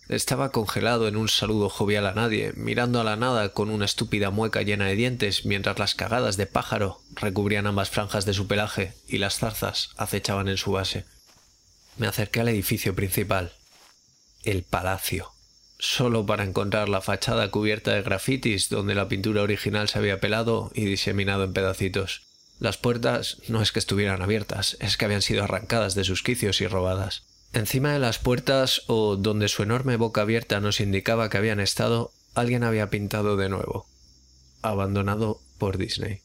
Estaba 0.09 0.53
congelado 0.53 1.07
en 1.07 1.19
un 1.19 1.29
saludo 1.29 1.69
jovial 1.69 2.07
a 2.07 2.15
nadie, 2.15 2.55
mirando 2.57 2.99
a 2.99 3.05
la 3.05 3.17
nada 3.17 3.51
con 3.51 3.69
una 3.69 3.85
estúpida 3.85 4.31
mueca 4.31 4.63
llena 4.63 4.87
de 4.87 4.97
dientes, 4.97 5.45
mientras 5.45 5.79
las 5.79 5.95
cagadas 5.95 6.39
de 6.39 6.47
pájaro 6.47 7.03
recubrían 7.15 7.67
ambas 7.67 7.91
franjas 7.91 8.25
de 8.25 8.33
su 8.33 8.47
pelaje 8.47 8.95
y 9.07 9.19
las 9.19 9.39
zarzas 9.39 9.91
acechaban 9.99 10.49
en 10.49 10.57
su 10.57 10.73
base. 10.73 11.05
Me 11.99 12.07
acerqué 12.07 12.41
al 12.41 12.49
edificio 12.49 12.95
principal, 12.95 13.53
el 14.45 14.63
palacio, 14.63 15.31
solo 15.79 16.25
para 16.25 16.45
encontrar 16.45 16.89
la 16.89 17.03
fachada 17.03 17.51
cubierta 17.51 17.93
de 17.93 18.01
grafitis 18.01 18.71
donde 18.71 18.95
la 18.95 19.09
pintura 19.09 19.43
original 19.43 19.91
se 19.91 19.99
había 19.99 20.21
pelado 20.21 20.71
y 20.75 20.87
diseminado 20.87 21.45
en 21.45 21.53
pedacitos. 21.53 22.23
Las 22.59 22.79
puertas 22.79 23.43
no 23.49 23.61
es 23.61 23.73
que 23.73 23.79
estuvieran 23.79 24.23
abiertas, 24.23 24.79
es 24.81 24.97
que 24.97 25.05
habían 25.05 25.21
sido 25.21 25.45
arrancadas 25.45 25.95
de 25.95 26.05
sus 26.05 26.23
quicios 26.23 26.63
y 26.63 26.67
robadas. 26.67 27.28
Encima 27.53 27.93
de 27.93 27.99
las 27.99 28.19
puertas, 28.19 28.83
o 28.89 29.17
donde 29.17 29.49
su 29.49 29.63
enorme 29.63 29.97
boca 29.97 30.21
abierta 30.21 30.61
nos 30.61 30.81
indicaba 30.81 31.31
que 31.31 31.39
habían 31.39 31.61
estado, 31.61 32.13
alguien 32.35 32.63
había 32.63 32.91
pintado 32.91 33.37
de 33.37 33.49
nuevo. 33.49 33.87
Abandonado 34.61 35.41
por 35.59 35.79
Disney. 35.79 36.21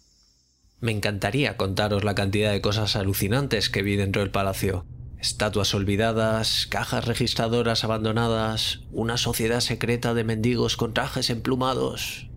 Me 0.81 0.91
encantaría 0.91 1.55
contaros 1.55 2.03
la 2.03 2.13
cantidad 2.13 2.51
de 2.51 2.59
cosas 2.59 2.97
alucinantes 2.97 3.69
que 3.69 3.83
vi 3.83 3.95
dentro 3.95 4.21
del 4.21 4.31
palacio. 4.31 4.85
Estatuas 5.17 5.73
olvidadas, 5.73 6.67
cajas 6.67 7.05
registradoras 7.05 7.85
abandonadas, 7.85 8.81
una 8.91 9.15
sociedad 9.15 9.61
secreta 9.61 10.13
de 10.13 10.25
mendigos 10.25 10.75
con 10.75 10.93
trajes 10.93 11.29
emplumados. 11.29 12.27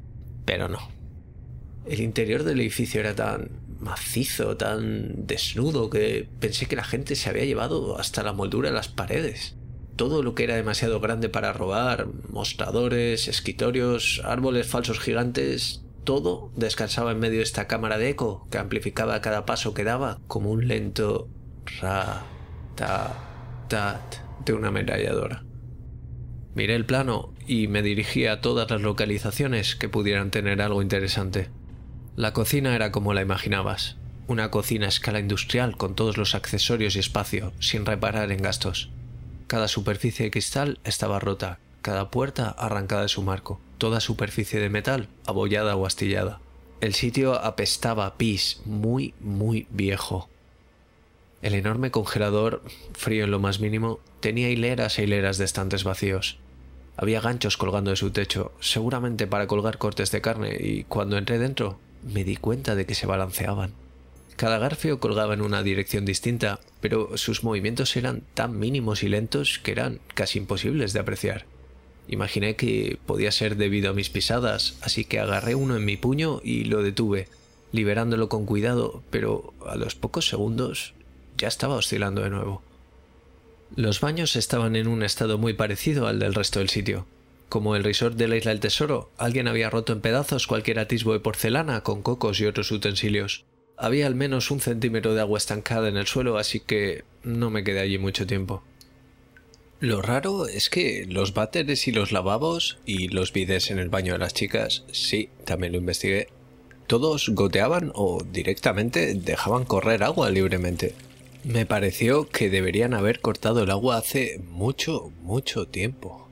Pero 0.44 0.68
no. 0.68 0.78
El 1.86 2.00
interior 2.00 2.44
del 2.44 2.60
edificio 2.60 3.00
era 3.00 3.16
tan 3.16 3.65
macizo, 3.86 4.56
tan 4.56 5.26
desnudo, 5.26 5.88
que 5.88 6.28
pensé 6.40 6.66
que 6.66 6.76
la 6.76 6.84
gente 6.84 7.16
se 7.16 7.30
había 7.30 7.44
llevado 7.44 7.98
hasta 7.98 8.22
la 8.22 8.32
moldura 8.32 8.68
de 8.68 8.74
las 8.74 8.88
paredes. 8.88 9.56
Todo 9.96 10.22
lo 10.22 10.34
que 10.34 10.44
era 10.44 10.56
demasiado 10.56 11.00
grande 11.00 11.30
para 11.30 11.54
robar, 11.54 12.08
mostradores, 12.28 13.28
escritorios, 13.28 14.20
árboles 14.24 14.66
falsos 14.66 15.00
gigantes, 15.00 15.84
todo 16.04 16.52
descansaba 16.54 17.12
en 17.12 17.18
medio 17.18 17.38
de 17.38 17.44
esta 17.44 17.66
cámara 17.66 17.96
de 17.96 18.10
eco 18.10 18.46
que 18.50 18.58
amplificaba 18.58 19.20
cada 19.22 19.46
paso 19.46 19.72
que 19.72 19.84
daba 19.84 20.20
como 20.26 20.50
un 20.50 20.68
lento 20.68 21.28
ra, 21.80 22.24
ta, 22.74 23.66
tat 23.68 24.16
de 24.44 24.52
una 24.52 24.68
ametralladora. 24.68 25.44
Miré 26.54 26.74
el 26.74 26.86
plano 26.86 27.34
y 27.46 27.68
me 27.68 27.82
dirigí 27.82 28.26
a 28.26 28.40
todas 28.40 28.70
las 28.70 28.80
localizaciones 28.80 29.76
que 29.76 29.88
pudieran 29.88 30.30
tener 30.30 30.62
algo 30.62 30.80
interesante. 30.80 31.50
La 32.16 32.32
cocina 32.32 32.74
era 32.74 32.92
como 32.92 33.14
la 33.14 33.22
imaginabas, 33.22 33.96
una 34.26 34.50
cocina 34.50 34.86
a 34.86 34.88
escala 34.88 35.20
industrial 35.20 35.76
con 35.76 35.94
todos 35.94 36.16
los 36.16 36.34
accesorios 36.34 36.96
y 36.96 36.98
espacio, 36.98 37.52
sin 37.60 37.86
reparar 37.86 38.32
en 38.32 38.42
gastos. 38.42 38.90
Cada 39.46 39.68
superficie 39.68 40.24
de 40.24 40.30
cristal 40.30 40.80
estaba 40.84 41.20
rota, 41.20 41.58
cada 41.82 42.10
puerta 42.10 42.48
arrancada 42.48 43.02
de 43.02 43.08
su 43.08 43.22
marco 43.22 43.60
toda 43.78 44.00
superficie 44.00 44.60
de 44.60 44.70
metal 44.70 45.08
abollada 45.26 45.76
o 45.76 45.86
astillada. 45.86 46.40
El 46.80 46.94
sitio 46.94 47.34
apestaba 47.34 48.06
a 48.06 48.16
pis, 48.16 48.60
muy, 48.64 49.14
muy 49.20 49.66
viejo. 49.70 50.28
El 51.42 51.54
enorme 51.54 51.90
congelador, 51.90 52.62
frío 52.94 53.24
en 53.24 53.30
lo 53.30 53.38
más 53.38 53.60
mínimo, 53.60 54.00
tenía 54.20 54.50
hileras 54.50 54.98
e 54.98 55.04
hileras 55.04 55.38
de 55.38 55.44
estantes 55.44 55.84
vacíos. 55.84 56.38
Había 56.96 57.20
ganchos 57.20 57.56
colgando 57.56 57.90
de 57.90 57.96
su 57.96 58.10
techo, 58.10 58.52
seguramente 58.60 59.26
para 59.26 59.46
colgar 59.46 59.78
cortes 59.78 60.10
de 60.10 60.22
carne, 60.22 60.56
y 60.58 60.84
cuando 60.84 61.18
entré 61.18 61.38
dentro 61.38 61.78
me 62.06 62.24
di 62.24 62.36
cuenta 62.36 62.74
de 62.74 62.86
que 62.86 62.94
se 62.94 63.06
balanceaban. 63.06 63.72
Cada 64.36 64.58
garfio 64.58 65.00
colgaba 65.00 65.34
en 65.34 65.40
una 65.40 65.62
dirección 65.62 66.04
distinta, 66.04 66.60
pero 66.80 67.16
sus 67.16 67.42
movimientos 67.42 67.96
eran 67.96 68.22
tan 68.34 68.58
mínimos 68.58 69.02
y 69.02 69.08
lentos 69.08 69.58
que 69.58 69.72
eran 69.72 69.98
casi 70.14 70.38
imposibles 70.38 70.92
de 70.92 71.00
apreciar. 71.00 71.46
Imaginé 72.08 72.54
que 72.54 72.98
podía 73.06 73.32
ser 73.32 73.56
debido 73.56 73.90
a 73.90 73.94
mis 73.94 74.10
pisadas, 74.10 74.76
así 74.82 75.04
que 75.04 75.18
agarré 75.18 75.54
uno 75.54 75.76
en 75.76 75.84
mi 75.84 75.96
puño 75.96 76.40
y 76.44 76.64
lo 76.64 76.82
detuve, 76.82 77.28
liberándolo 77.72 78.28
con 78.28 78.46
cuidado, 78.46 79.02
pero 79.10 79.54
a 79.66 79.76
los 79.76 79.94
pocos 79.94 80.28
segundos 80.28 80.94
ya 81.36 81.48
estaba 81.48 81.74
oscilando 81.74 82.22
de 82.22 82.30
nuevo. 82.30 82.62
Los 83.74 84.00
baños 84.00 84.36
estaban 84.36 84.76
en 84.76 84.86
un 84.86 85.02
estado 85.02 85.38
muy 85.38 85.54
parecido 85.54 86.06
al 86.06 86.20
del 86.20 86.34
resto 86.34 86.60
del 86.60 86.68
sitio. 86.68 87.06
Como 87.48 87.76
el 87.76 87.84
resort 87.84 88.16
de 88.16 88.28
la 88.28 88.36
isla 88.36 88.50
del 88.50 88.60
tesoro, 88.60 89.10
alguien 89.18 89.46
había 89.48 89.70
roto 89.70 89.92
en 89.92 90.00
pedazos 90.00 90.46
cualquier 90.46 90.78
atisbo 90.78 91.12
de 91.12 91.20
porcelana 91.20 91.82
con 91.82 92.02
cocos 92.02 92.40
y 92.40 92.46
otros 92.46 92.70
utensilios. 92.72 93.44
Había 93.76 94.06
al 94.06 94.14
menos 94.14 94.50
un 94.50 94.60
centímetro 94.60 95.14
de 95.14 95.20
agua 95.20 95.38
estancada 95.38 95.88
en 95.88 95.96
el 95.96 96.06
suelo, 96.06 96.38
así 96.38 96.60
que 96.60 97.04
no 97.22 97.50
me 97.50 97.62
quedé 97.62 97.80
allí 97.80 97.98
mucho 97.98 98.26
tiempo. 98.26 98.62
Lo 99.78 100.00
raro 100.00 100.48
es 100.48 100.70
que 100.70 101.04
los 101.06 101.34
váteres 101.34 101.86
y 101.86 101.92
los 101.92 102.10
lavabos 102.10 102.78
y 102.86 103.08
los 103.08 103.32
bides 103.32 103.70
en 103.70 103.78
el 103.78 103.90
baño 103.90 104.14
de 104.14 104.18
las 104.18 104.32
chicas, 104.32 104.84
sí, 104.90 105.28
también 105.44 105.72
lo 105.72 105.78
investigué, 105.78 106.28
todos 106.86 107.28
goteaban 107.28 107.92
o 107.94 108.24
directamente 108.24 109.14
dejaban 109.14 109.64
correr 109.64 110.02
agua 110.02 110.30
libremente. 110.30 110.94
Me 111.44 111.66
pareció 111.66 112.28
que 112.28 112.48
deberían 112.48 112.94
haber 112.94 113.20
cortado 113.20 113.62
el 113.62 113.70
agua 113.70 113.98
hace 113.98 114.40
mucho, 114.50 115.12
mucho 115.22 115.66
tiempo. 115.66 116.25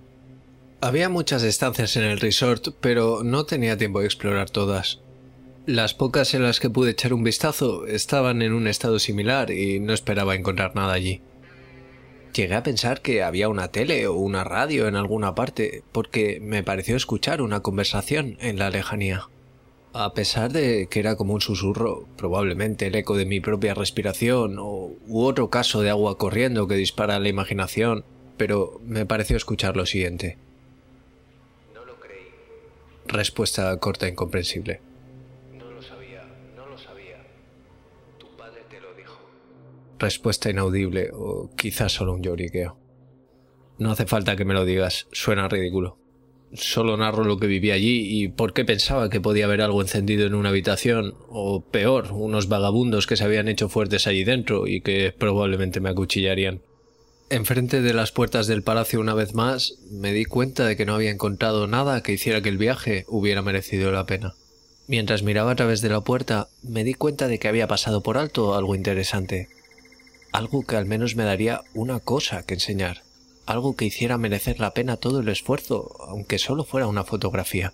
Había 0.85 1.09
muchas 1.09 1.43
estancias 1.45 1.97
en 1.97 2.03
el 2.03 2.21
resort, 2.21 2.75
pero 2.83 3.23
no 3.25 3.47
tenía 3.47 3.79
tiempo 3.79 4.01
de 4.01 4.05
explorar 4.05 4.51
todas. 4.51 5.01
Las 5.65 5.95
pocas 5.95 6.35
en 6.35 6.43
las 6.43 6.61
que 6.61 6.69
pude 6.69 6.91
echar 6.91 7.15
un 7.15 7.25
vistazo 7.25 7.87
estaban 7.87 8.43
en 8.43 8.53
un 8.53 8.67
estado 8.67 8.99
similar 8.99 9.51
y 9.51 9.81
no 9.81 9.95
esperaba 9.95 10.35
encontrar 10.35 10.77
nada 10.77 10.93
allí. 10.93 11.23
Llegué 12.35 12.55
a 12.55 12.63
pensar 12.63 13.01
que 13.01 13.23
había 13.23 13.49
una 13.49 13.69
tele 13.69 14.07
o 14.09 14.13
una 14.13 14.45
radio 14.45 14.87
en 14.87 14.97
alguna 14.97 15.35
parte, 15.35 15.85
porque 15.91 16.39
me 16.43 16.63
pareció 16.63 16.97
escuchar 16.97 17.41
una 17.41 17.61
conversación 17.61 18.37
en 18.43 18.59
la 18.59 18.69
lejanía. 18.69 19.31
A 19.95 20.13
pesar 20.13 20.53
de 20.53 20.89
que 20.91 21.01
era 21.01 21.17
como 21.17 21.33
un 21.33 21.41
susurro, 21.41 22.07
probablemente 22.19 22.89
el 22.89 22.95
eco 22.95 23.17
de 23.17 23.25
mi 23.25 23.41
propia 23.41 23.73
respiración 23.73 24.59
o 24.59 24.93
u 25.07 25.23
otro 25.23 25.49
caso 25.49 25.81
de 25.81 25.89
agua 25.89 26.19
corriendo 26.19 26.69
que 26.69 26.75
dispara 26.75 27.19
la 27.21 27.31
imaginación, 27.31 28.05
pero 28.37 28.83
me 28.85 29.07
pareció 29.07 29.39
escuchar 29.39 29.79
lo 29.79 29.87
siguiente. 29.87 30.44
No 33.05 33.11
lo 33.11 33.13
creí. 33.13 33.19
Respuesta 33.19 33.77
corta 33.79 34.07
e 34.07 34.11
incomprensible. 34.11 34.81
respuesta 40.05 40.51
inaudible 40.51 41.11
o 41.13 41.51
quizás 41.57 41.93
solo 41.93 42.15
un 42.15 42.23
lloriqueo. 42.23 42.77
No 43.79 43.91
hace 43.91 44.07
falta 44.07 44.37
que 44.37 44.45
me 44.45 44.55
lo 44.55 44.65
digas, 44.65 45.09
suena 45.13 45.49
ridículo. 45.49 45.99
Solo 46.53 46.97
narro 46.97 47.25
lo 47.25 47.39
que 47.39 47.49
viví 47.49 47.73
allí 47.73 48.23
y 48.23 48.29
por 48.29 48.53
qué 48.53 48.65
pensaba 48.65 49.11
que 49.11 49.21
podía 49.21 49.47
haber 49.47 49.61
algo 49.61 49.83
encendido 49.83 50.27
en 50.27 50.35
una 50.35 50.51
habitación, 50.51 51.15
o 51.29 51.63
peor, 51.63 52.13
unos 52.13 52.49
vagabundos 52.49 53.09
que 53.09 53.17
se 53.17 53.25
habían 53.25 53.49
hecho 53.49 53.69
fuertes 53.69 54.07
allí 54.07 54.23
dentro 54.23 54.69
y 54.69 54.81
que 54.81 55.13
probablemente 55.19 55.81
me 55.81 55.89
acuchillarían. 55.89 56.61
Enfrente 57.35 57.83
de 57.83 57.95
las 57.95 58.13
puertas 58.13 58.47
del 58.47 58.63
palacio 58.63 59.01
una 59.01 59.13
vez 59.13 59.35
más, 59.35 59.75
me 59.91 60.13
di 60.13 60.25
cuenta 60.25 60.67
de 60.67 60.77
que 60.77 60.87
no 60.87 60.95
había 60.95 61.11
encontrado 61.11 61.67
nada 61.67 62.01
que 62.01 62.13
hiciera 62.13 62.41
que 62.43 62.49
el 62.49 62.59
viaje 62.59 63.05
hubiera 63.09 63.43
merecido 63.43 63.91
la 63.91 64.07
pena. 64.07 64.37
Mientras 64.87 65.25
miraba 65.25 65.51
a 65.51 65.57
través 65.57 65.81
de 65.81 65.89
la 65.89 66.01
puerta, 66.01 66.47
me 66.63 66.85
di 66.85 66.95
cuenta 66.95 67.27
de 67.27 67.41
que 67.41 67.49
había 67.49 67.67
pasado 67.67 68.05
por 68.05 68.19
alto 68.19 68.55
algo 68.55 68.77
interesante, 68.77 69.49
algo 70.31 70.65
que 70.65 70.77
al 70.77 70.87
menos 70.87 71.17
me 71.17 71.25
daría 71.25 71.63
una 71.75 71.99
cosa 71.99 72.45
que 72.45 72.55
enseñar, 72.55 73.03
algo 73.47 73.75
que 73.75 73.87
hiciera 73.87 74.17
merecer 74.17 74.61
la 74.61 74.73
pena 74.73 74.97
todo 74.97 75.19
el 75.19 75.29
esfuerzo, 75.29 75.91
aunque 76.07 76.39
solo 76.39 76.63
fuera 76.63 76.87
una 76.87 77.03
fotografía. 77.03 77.73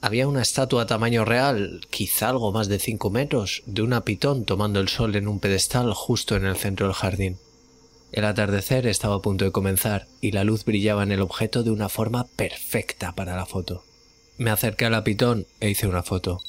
Había 0.00 0.28
una 0.28 0.42
estatua 0.42 0.82
a 0.82 0.86
tamaño 0.86 1.24
real, 1.24 1.80
quizá 1.90 2.28
algo 2.28 2.52
más 2.52 2.68
de 2.68 2.78
cinco 2.78 3.10
metros, 3.10 3.64
de 3.66 3.82
una 3.82 4.04
pitón 4.04 4.44
tomando 4.44 4.78
el 4.78 4.86
sol 4.86 5.16
en 5.16 5.26
un 5.26 5.40
pedestal 5.40 5.92
justo 5.92 6.36
en 6.36 6.44
el 6.44 6.54
centro 6.54 6.86
del 6.86 6.94
jardín. 6.94 7.36
El 8.12 8.24
atardecer 8.24 8.86
estaba 8.86 9.16
a 9.16 9.22
punto 9.22 9.44
de 9.44 9.52
comenzar 9.52 10.06
y 10.20 10.32
la 10.32 10.44
luz 10.44 10.64
brillaba 10.64 11.02
en 11.02 11.12
el 11.12 11.20
objeto 11.20 11.62
de 11.62 11.70
una 11.70 11.88
forma 11.88 12.26
perfecta 12.36 13.12
para 13.12 13.36
la 13.36 13.46
foto. 13.46 13.84
Me 14.38 14.50
acerqué 14.50 14.84
a 14.84 14.90
la 14.90 15.04
pitón 15.04 15.46
e 15.60 15.70
hice 15.70 15.86
una 15.86 16.02
foto. 16.02 16.40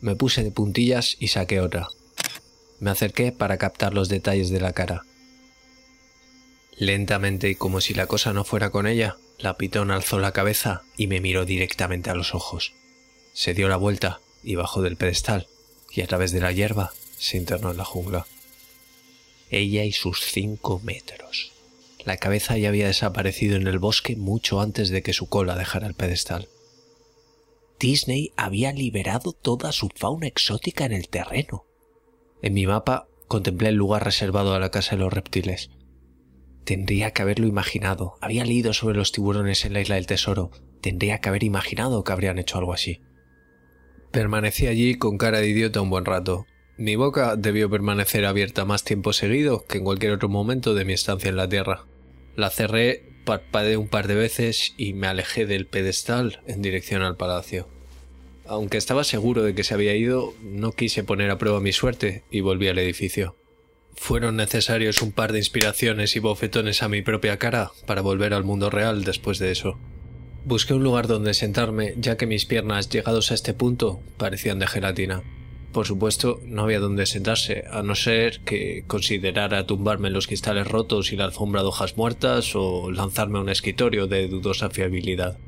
Me 0.00 0.16
puse 0.16 0.42
de 0.42 0.50
puntillas 0.50 1.16
y 1.20 1.28
saqué 1.28 1.60
otra. 1.60 1.88
Me 2.80 2.90
acerqué 2.90 3.32
para 3.32 3.58
captar 3.58 3.94
los 3.94 4.08
detalles 4.08 4.50
de 4.50 4.60
la 4.60 4.72
cara. 4.72 5.04
Lentamente 6.76 7.50
y 7.50 7.54
como 7.54 7.80
si 7.80 7.94
la 7.94 8.06
cosa 8.06 8.32
no 8.32 8.44
fuera 8.44 8.70
con 8.70 8.86
ella, 8.86 9.16
la 9.38 9.56
pitón 9.56 9.90
alzó 9.90 10.18
la 10.18 10.32
cabeza 10.32 10.82
y 10.96 11.06
me 11.06 11.20
miró 11.20 11.44
directamente 11.44 12.10
a 12.10 12.14
los 12.14 12.34
ojos. 12.34 12.72
Se 13.32 13.54
dio 13.54 13.68
la 13.68 13.76
vuelta 13.76 14.20
y 14.42 14.56
bajó 14.56 14.82
del 14.82 14.96
pedestal, 14.96 15.46
y 15.92 16.00
a 16.00 16.06
través 16.06 16.32
de 16.32 16.40
la 16.40 16.52
hierba 16.52 16.92
se 17.18 17.36
internó 17.36 17.70
en 17.70 17.76
la 17.76 17.84
jungla. 17.84 18.26
Ella 19.52 19.84
y 19.84 19.92
sus 19.92 20.24
cinco 20.24 20.80
metros. 20.82 21.52
La 22.04 22.16
cabeza 22.16 22.56
ya 22.56 22.70
había 22.70 22.86
desaparecido 22.86 23.56
en 23.56 23.66
el 23.68 23.78
bosque 23.78 24.16
mucho 24.16 24.60
antes 24.60 24.88
de 24.88 25.02
que 25.02 25.12
su 25.12 25.28
cola 25.28 25.56
dejara 25.56 25.86
el 25.86 25.94
pedestal. 25.94 26.48
Disney 27.78 28.32
había 28.36 28.72
liberado 28.72 29.32
toda 29.32 29.70
su 29.72 29.90
fauna 29.94 30.26
exótica 30.26 30.86
en 30.86 30.92
el 30.92 31.08
terreno. 31.08 31.66
En 32.40 32.54
mi 32.54 32.66
mapa 32.66 33.08
contemplé 33.28 33.68
el 33.68 33.74
lugar 33.74 34.04
reservado 34.04 34.54
a 34.54 34.58
la 34.58 34.70
casa 34.70 34.96
de 34.96 35.02
los 35.02 35.12
reptiles. 35.12 35.70
Tendría 36.64 37.12
que 37.12 37.20
haberlo 37.20 37.46
imaginado. 37.46 38.14
Había 38.20 38.44
leído 38.44 38.72
sobre 38.72 38.96
los 38.96 39.12
tiburones 39.12 39.66
en 39.66 39.74
la 39.74 39.82
isla 39.82 39.96
del 39.96 40.06
tesoro. 40.06 40.50
Tendría 40.80 41.20
que 41.20 41.28
haber 41.28 41.44
imaginado 41.44 42.04
que 42.04 42.12
habrían 42.12 42.38
hecho 42.38 42.56
algo 42.56 42.72
así. 42.72 43.02
Permanecí 44.12 44.66
allí 44.66 44.94
con 44.96 45.18
cara 45.18 45.40
de 45.40 45.48
idiota 45.48 45.82
un 45.82 45.90
buen 45.90 46.04
rato. 46.04 46.46
Mi 46.78 46.96
boca 46.96 47.36
debió 47.36 47.68
permanecer 47.68 48.24
abierta 48.24 48.64
más 48.64 48.82
tiempo 48.82 49.12
seguido 49.12 49.66
que 49.66 49.78
en 49.78 49.84
cualquier 49.84 50.12
otro 50.12 50.28
momento 50.28 50.74
de 50.74 50.86
mi 50.86 50.94
estancia 50.94 51.28
en 51.28 51.36
la 51.36 51.48
Tierra. 51.48 51.84
La 52.34 52.48
cerré, 52.48 53.04
parpadeé 53.24 53.76
un 53.76 53.88
par 53.88 54.08
de 54.08 54.14
veces 54.14 54.72
y 54.78 54.94
me 54.94 55.06
alejé 55.06 55.44
del 55.44 55.66
pedestal 55.66 56.40
en 56.46 56.62
dirección 56.62 57.02
al 57.02 57.16
palacio. 57.16 57.68
Aunque 58.46 58.78
estaba 58.78 59.04
seguro 59.04 59.42
de 59.42 59.54
que 59.54 59.64
se 59.64 59.74
había 59.74 59.94
ido, 59.94 60.32
no 60.42 60.72
quise 60.72 61.04
poner 61.04 61.30
a 61.30 61.38
prueba 61.38 61.60
mi 61.60 61.72
suerte 61.72 62.24
y 62.30 62.40
volví 62.40 62.68
al 62.68 62.78
edificio. 62.78 63.36
Fueron 63.94 64.36
necesarios 64.36 65.02
un 65.02 65.12
par 65.12 65.32
de 65.32 65.38
inspiraciones 65.38 66.16
y 66.16 66.20
bofetones 66.20 66.82
a 66.82 66.88
mi 66.88 67.02
propia 67.02 67.36
cara 67.36 67.70
para 67.86 68.00
volver 68.00 68.32
al 68.32 68.44
mundo 68.44 68.70
real 68.70 69.04
después 69.04 69.38
de 69.38 69.52
eso. 69.52 69.78
Busqué 70.44 70.74
un 70.74 70.82
lugar 70.82 71.06
donde 71.06 71.34
sentarme, 71.34 71.94
ya 71.98 72.16
que 72.16 72.26
mis 72.26 72.46
piernas, 72.46 72.88
llegados 72.88 73.30
a 73.30 73.34
este 73.34 73.54
punto, 73.54 74.00
parecían 74.16 74.58
de 74.58 74.66
gelatina. 74.66 75.22
Por 75.72 75.86
supuesto, 75.86 76.38
no 76.44 76.64
había 76.64 76.80
donde 76.80 77.06
sentarse, 77.06 77.64
a 77.70 77.82
no 77.82 77.94
ser 77.94 78.40
que 78.40 78.84
considerara 78.86 79.66
tumbarme 79.66 80.08
en 80.08 80.14
los 80.14 80.26
cristales 80.26 80.68
rotos 80.68 81.12
y 81.12 81.16
la 81.16 81.24
alfombra 81.24 81.62
de 81.62 81.68
hojas 81.68 81.96
muertas 81.96 82.54
o 82.54 82.90
lanzarme 82.90 83.38
a 83.38 83.42
un 83.42 83.48
escritorio 83.48 84.06
de 84.06 84.28
dudosa 84.28 84.68
fiabilidad. 84.68 85.38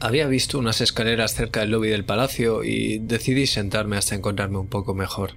Había 0.00 0.26
visto 0.26 0.58
unas 0.58 0.82
escaleras 0.82 1.34
cerca 1.34 1.60
del 1.60 1.70
lobby 1.70 1.88
del 1.88 2.04
palacio 2.04 2.62
y 2.62 2.98
decidí 2.98 3.46
sentarme 3.46 3.96
hasta 3.96 4.14
encontrarme 4.14 4.58
un 4.58 4.68
poco 4.68 4.94
mejor. 4.94 5.30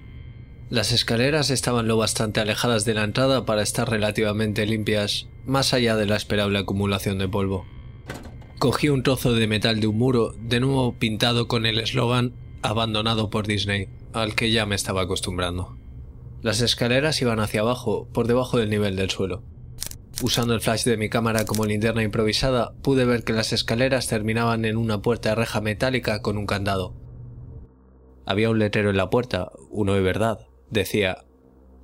Las 0.68 0.92
escaleras 0.92 1.48
estaban 1.48 1.88
lo 1.88 1.96
bastante 1.96 2.40
alejadas 2.40 2.84
de 2.84 2.92
la 2.92 3.04
entrada 3.04 3.46
para 3.46 3.62
estar 3.62 3.88
relativamente 3.88 4.66
limpias, 4.66 5.28
más 5.46 5.72
allá 5.72 5.96
de 5.96 6.04
la 6.04 6.16
esperable 6.16 6.58
acumulación 6.58 7.16
de 7.16 7.28
polvo. 7.28 7.64
Cogí 8.58 8.90
un 8.90 9.02
trozo 9.02 9.32
de 9.32 9.46
metal 9.46 9.80
de 9.80 9.86
un 9.86 9.96
muro, 9.96 10.34
de 10.38 10.60
nuevo 10.60 10.92
pintado 10.98 11.48
con 11.48 11.64
el 11.64 11.78
eslogan 11.78 12.34
abandonado 12.60 13.30
por 13.30 13.46
Disney 13.46 13.88
al 14.12 14.34
que 14.34 14.50
ya 14.50 14.66
me 14.66 14.74
estaba 14.74 15.02
acostumbrando. 15.02 15.76
Las 16.42 16.60
escaleras 16.60 17.20
iban 17.20 17.40
hacia 17.40 17.60
abajo, 17.60 18.08
por 18.12 18.26
debajo 18.26 18.58
del 18.58 18.70
nivel 18.70 18.96
del 18.96 19.10
suelo. 19.10 19.42
Usando 20.22 20.54
el 20.54 20.60
flash 20.60 20.84
de 20.84 20.96
mi 20.96 21.08
cámara 21.08 21.44
como 21.44 21.64
linterna 21.64 22.02
improvisada, 22.02 22.72
pude 22.82 23.04
ver 23.04 23.24
que 23.24 23.32
las 23.32 23.52
escaleras 23.52 24.08
terminaban 24.08 24.64
en 24.64 24.76
una 24.76 25.00
puerta 25.02 25.30
de 25.30 25.34
reja 25.36 25.60
metálica 25.60 26.22
con 26.22 26.38
un 26.38 26.46
candado. 26.46 26.94
Había 28.26 28.50
un 28.50 28.58
letrero 28.58 28.90
en 28.90 28.96
la 28.96 29.10
puerta, 29.10 29.52
uno 29.70 29.94
de 29.94 30.00
verdad. 30.00 30.46
Decía, 30.70 31.24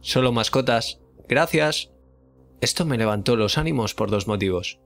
solo 0.00 0.32
mascotas. 0.32 1.00
Gracias. 1.28 1.90
Esto 2.60 2.84
me 2.84 2.98
levantó 2.98 3.36
los 3.36 3.56
ánimos 3.56 3.94
por 3.94 4.10
dos 4.10 4.26
motivos. 4.26 4.78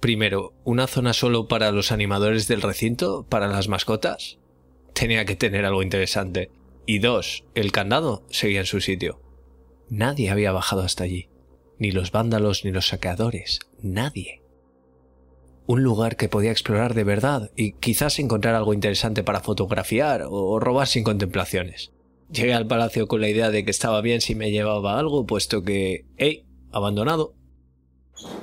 Primero, 0.00 0.54
una 0.64 0.86
zona 0.86 1.12
solo 1.12 1.48
para 1.48 1.72
los 1.72 1.92
animadores 1.92 2.46
del 2.46 2.62
recinto, 2.62 3.26
para 3.28 3.48
las 3.48 3.68
mascotas. 3.68 4.38
Tenía 4.92 5.24
que 5.24 5.34
tener 5.34 5.64
algo 5.64 5.82
interesante. 5.82 6.50
Y 6.90 7.00
dos, 7.00 7.44
el 7.54 7.70
candado 7.70 8.24
seguía 8.30 8.60
en 8.60 8.66
su 8.66 8.80
sitio. 8.80 9.20
Nadie 9.90 10.30
había 10.30 10.52
bajado 10.52 10.80
hasta 10.80 11.04
allí. 11.04 11.28
Ni 11.78 11.90
los 11.90 12.12
vándalos 12.12 12.64
ni 12.64 12.70
los 12.70 12.88
saqueadores. 12.88 13.60
Nadie. 13.82 14.42
Un 15.66 15.82
lugar 15.82 16.16
que 16.16 16.30
podía 16.30 16.50
explorar 16.50 16.94
de 16.94 17.04
verdad 17.04 17.50
y 17.54 17.72
quizás 17.72 18.18
encontrar 18.18 18.54
algo 18.54 18.72
interesante 18.72 19.22
para 19.22 19.40
fotografiar 19.40 20.24
o 20.30 20.58
robar 20.60 20.86
sin 20.86 21.04
contemplaciones. 21.04 21.92
Llegué 22.32 22.54
al 22.54 22.66
palacio 22.66 23.06
con 23.06 23.20
la 23.20 23.28
idea 23.28 23.50
de 23.50 23.66
que 23.66 23.70
estaba 23.70 24.00
bien 24.00 24.22
si 24.22 24.34
me 24.34 24.50
llevaba 24.50 24.98
algo, 24.98 25.26
puesto 25.26 25.62
que... 25.62 26.06
¡Ey! 26.16 26.46
Abandonado. 26.72 27.34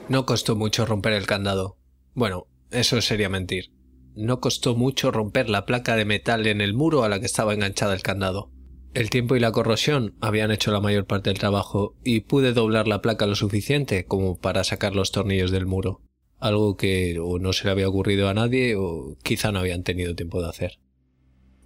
No 0.07 0.27
costó 0.27 0.55
mucho 0.55 0.85
romper 0.85 1.13
el 1.13 1.25
candado. 1.25 1.79
Bueno, 2.13 2.45
eso 2.69 3.01
sería 3.01 3.27
mentir 3.27 3.74
no 4.15 4.39
costó 4.39 4.75
mucho 4.75 5.11
romper 5.11 5.49
la 5.49 5.65
placa 5.65 5.95
de 5.95 6.05
metal 6.05 6.47
en 6.47 6.61
el 6.61 6.73
muro 6.73 7.03
a 7.03 7.09
la 7.09 7.19
que 7.19 7.25
estaba 7.25 7.53
enganchada 7.53 7.93
el 7.93 8.01
candado. 8.01 8.51
El 8.93 9.09
tiempo 9.09 9.35
y 9.35 9.41
la 9.41 9.51
corrosión 9.51 10.15
habían 10.21 10.51
hecho 10.51 10.71
la 10.71 10.79
mayor 10.79 11.05
parte 11.05 11.29
del 11.29 11.39
trabajo 11.39 11.95
y 12.03 12.21
pude 12.21 12.53
doblar 12.53 12.87
la 12.87 13.01
placa 13.01 13.27
lo 13.27 13.35
suficiente 13.35 14.05
como 14.05 14.37
para 14.37 14.63
sacar 14.63 14.95
los 14.95 15.11
tornillos 15.11 15.51
del 15.51 15.65
muro, 15.65 16.01
algo 16.39 16.77
que 16.77 17.19
o 17.21 17.37
no 17.37 17.51
se 17.51 17.65
le 17.65 17.71
había 17.71 17.89
ocurrido 17.89 18.29
a 18.29 18.33
nadie 18.33 18.75
o 18.77 19.17
quizá 19.21 19.51
no 19.51 19.59
habían 19.59 19.83
tenido 19.83 20.15
tiempo 20.15 20.41
de 20.41 20.47
hacer. 20.47 20.79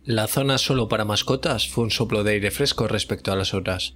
La 0.03 0.25
zona 0.27 0.57
solo 0.57 0.87
para 0.87 1.05
mascotas 1.05 1.67
fue 1.67 1.83
un 1.83 1.91
soplo 1.91 2.23
de 2.23 2.31
aire 2.31 2.49
fresco 2.49 2.87
respecto 2.87 3.31
a 3.31 3.35
las 3.35 3.53
otras. 3.53 3.95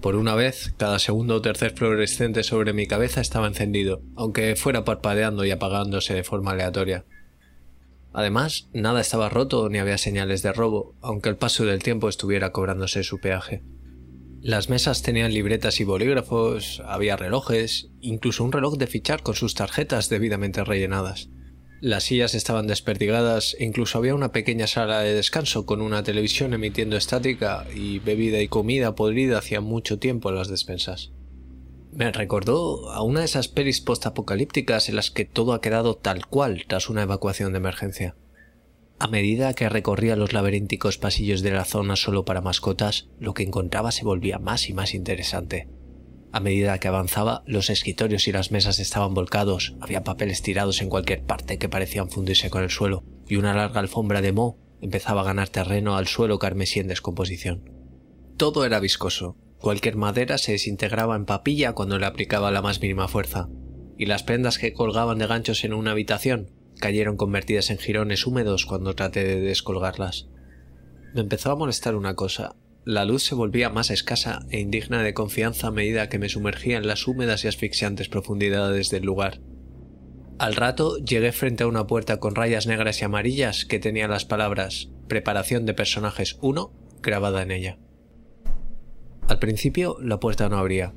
Por 0.00 0.16
una 0.16 0.34
vez, 0.34 0.72
cada 0.78 0.98
segundo 0.98 1.36
o 1.36 1.42
tercer 1.42 1.72
fluorescente 1.72 2.42
sobre 2.42 2.72
mi 2.72 2.86
cabeza 2.86 3.20
estaba 3.20 3.46
encendido, 3.46 4.02
aunque 4.16 4.56
fuera 4.56 4.84
parpadeando 4.84 5.44
y 5.44 5.50
apagándose 5.50 6.14
de 6.14 6.24
forma 6.24 6.52
aleatoria. 6.52 7.04
Además, 8.14 8.68
nada 8.72 9.00
estaba 9.00 9.28
roto 9.28 9.68
ni 9.68 9.78
había 9.78 9.98
señales 9.98 10.42
de 10.42 10.52
robo, 10.52 10.94
aunque 11.02 11.28
el 11.28 11.36
paso 11.36 11.64
del 11.64 11.82
tiempo 11.82 12.08
estuviera 12.08 12.52
cobrándose 12.52 13.02
su 13.02 13.18
peaje. 13.18 13.64
Las 14.40 14.68
mesas 14.68 15.02
tenían 15.02 15.34
libretas 15.34 15.80
y 15.80 15.84
bolígrafos, 15.84 16.80
había 16.86 17.16
relojes, 17.16 17.88
incluso 18.00 18.44
un 18.44 18.52
reloj 18.52 18.76
de 18.76 18.86
fichar 18.86 19.22
con 19.24 19.34
sus 19.34 19.54
tarjetas 19.54 20.10
debidamente 20.10 20.62
rellenadas. 20.62 21.28
Las 21.80 22.04
sillas 22.04 22.34
estaban 22.34 22.68
desperdigadas 22.68 23.56
e 23.58 23.64
incluso 23.64 23.98
había 23.98 24.14
una 24.14 24.30
pequeña 24.30 24.68
sala 24.68 25.00
de 25.00 25.14
descanso 25.14 25.66
con 25.66 25.80
una 25.80 26.04
televisión 26.04 26.54
emitiendo 26.54 26.96
estática 26.96 27.66
y 27.74 27.98
bebida 27.98 28.40
y 28.40 28.48
comida 28.48 28.94
podrida 28.94 29.38
hacía 29.38 29.60
mucho 29.60 29.98
tiempo 29.98 30.28
en 30.28 30.36
las 30.36 30.48
despensas. 30.48 31.10
Me 31.94 32.10
recordó 32.10 32.90
a 32.90 33.02
una 33.02 33.20
de 33.20 33.26
esas 33.26 33.46
pelis 33.46 33.80
postapocalípticas 33.80 34.88
en 34.88 34.96
las 34.96 35.12
que 35.12 35.24
todo 35.24 35.52
ha 35.52 35.60
quedado 35.60 35.94
tal 35.94 36.26
cual 36.26 36.64
tras 36.66 36.88
una 36.88 37.02
evacuación 37.02 37.52
de 37.52 37.58
emergencia. 37.58 38.16
A 38.98 39.06
medida 39.06 39.54
que 39.54 39.68
recorría 39.68 40.16
los 40.16 40.32
laberínticos 40.32 40.98
pasillos 40.98 41.42
de 41.42 41.52
la 41.52 41.64
zona 41.64 41.94
solo 41.94 42.24
para 42.24 42.40
mascotas, 42.40 43.06
lo 43.20 43.32
que 43.32 43.44
encontraba 43.44 43.92
se 43.92 44.04
volvía 44.04 44.40
más 44.40 44.68
y 44.68 44.72
más 44.72 44.92
interesante. 44.92 45.68
A 46.32 46.40
medida 46.40 46.80
que 46.80 46.88
avanzaba, 46.88 47.44
los 47.46 47.70
escritorios 47.70 48.26
y 48.26 48.32
las 48.32 48.50
mesas 48.50 48.80
estaban 48.80 49.14
volcados, 49.14 49.76
había 49.80 50.02
papeles 50.02 50.42
tirados 50.42 50.82
en 50.82 50.88
cualquier 50.88 51.22
parte 51.22 51.58
que 51.58 51.68
parecían 51.68 52.10
fundirse 52.10 52.50
con 52.50 52.64
el 52.64 52.70
suelo, 52.70 53.04
y 53.28 53.36
una 53.36 53.54
larga 53.54 53.78
alfombra 53.78 54.20
de 54.20 54.32
moho 54.32 54.58
empezaba 54.80 55.20
a 55.20 55.24
ganar 55.24 55.48
terreno 55.48 55.96
al 55.96 56.08
suelo 56.08 56.40
carmesí 56.40 56.80
en 56.80 56.88
descomposición. 56.88 57.70
Todo 58.36 58.64
era 58.64 58.80
viscoso, 58.80 59.36
Cualquier 59.64 59.96
madera 59.96 60.36
se 60.36 60.52
desintegraba 60.52 61.16
en 61.16 61.24
papilla 61.24 61.72
cuando 61.72 61.98
le 61.98 62.04
aplicaba 62.04 62.50
la 62.50 62.60
más 62.60 62.82
mínima 62.82 63.08
fuerza, 63.08 63.48
y 63.96 64.04
las 64.04 64.22
prendas 64.22 64.58
que 64.58 64.74
colgaban 64.74 65.16
de 65.16 65.26
ganchos 65.26 65.64
en 65.64 65.72
una 65.72 65.92
habitación 65.92 66.50
cayeron 66.80 67.16
convertidas 67.16 67.70
en 67.70 67.78
jirones 67.78 68.26
húmedos 68.26 68.66
cuando 68.66 68.94
traté 68.94 69.24
de 69.24 69.40
descolgarlas. 69.40 70.28
Me 71.14 71.22
empezó 71.22 71.50
a 71.50 71.56
molestar 71.56 71.94
una 71.94 72.14
cosa. 72.14 72.56
La 72.84 73.06
luz 73.06 73.22
se 73.22 73.34
volvía 73.34 73.70
más 73.70 73.88
escasa 73.88 74.44
e 74.50 74.60
indigna 74.60 75.02
de 75.02 75.14
confianza 75.14 75.68
a 75.68 75.70
medida 75.70 76.10
que 76.10 76.18
me 76.18 76.28
sumergía 76.28 76.76
en 76.76 76.86
las 76.86 77.08
húmedas 77.08 77.42
y 77.44 77.48
asfixiantes 77.48 78.10
profundidades 78.10 78.90
del 78.90 79.04
lugar. 79.04 79.40
Al 80.38 80.56
rato 80.56 80.98
llegué 80.98 81.32
frente 81.32 81.64
a 81.64 81.68
una 81.68 81.86
puerta 81.86 82.20
con 82.20 82.34
rayas 82.34 82.66
negras 82.66 83.00
y 83.00 83.06
amarillas 83.06 83.64
que 83.64 83.78
tenía 83.78 84.08
las 84.08 84.26
palabras 84.26 84.90
Preparación 85.08 85.64
de 85.64 85.72
personajes 85.72 86.36
1 86.42 86.70
grabada 87.00 87.40
en 87.40 87.50
ella. 87.50 87.78
Al 89.28 89.38
principio 89.38 89.96
la 90.00 90.20
puerta 90.20 90.48
no 90.48 90.58
abría. 90.58 90.92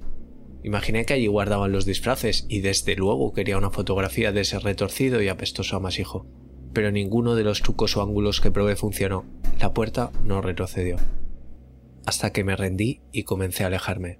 Imaginé 0.64 1.06
que 1.06 1.14
allí 1.14 1.28
guardaban 1.28 1.72
los 1.72 1.86
disfraces 1.86 2.46
y 2.50 2.60
desde 2.60 2.96
luego 2.96 3.32
quería 3.32 3.58
una 3.58 3.72
fotografía 3.72 4.34
de 4.34 4.42
ese 4.42 4.60
retorcido 4.60 5.22
y 5.22 5.30
apestoso 5.30 5.78
amasijo. 5.78 6.26
Pero 6.74 6.92
ninguno 6.92 7.36
de 7.36 7.46
los 7.46 7.62
trucos 7.62 7.96
o 7.96 8.02
ángulos 8.02 8.42
que 8.42 8.52
probé 8.52 8.76
funcionó. 8.76 9.26
La 9.62 9.74
puerta 9.74 10.12
no 10.26 10.42
retrocedió. 10.42 10.98
Hasta 12.06 12.32
que 12.34 12.44
me 12.44 12.56
rendí 12.56 13.02
y 13.14 13.24
comencé 13.24 13.64
a 13.64 13.68
alejarme. 13.68 14.20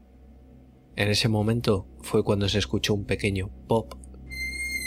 En 0.96 1.10
ese 1.10 1.28
momento 1.28 1.86
fue 2.02 2.24
cuando 2.24 2.48
se 2.48 2.60
escuchó 2.60 2.94
un 2.94 3.06
pequeño 3.06 3.52
pop 3.68 3.94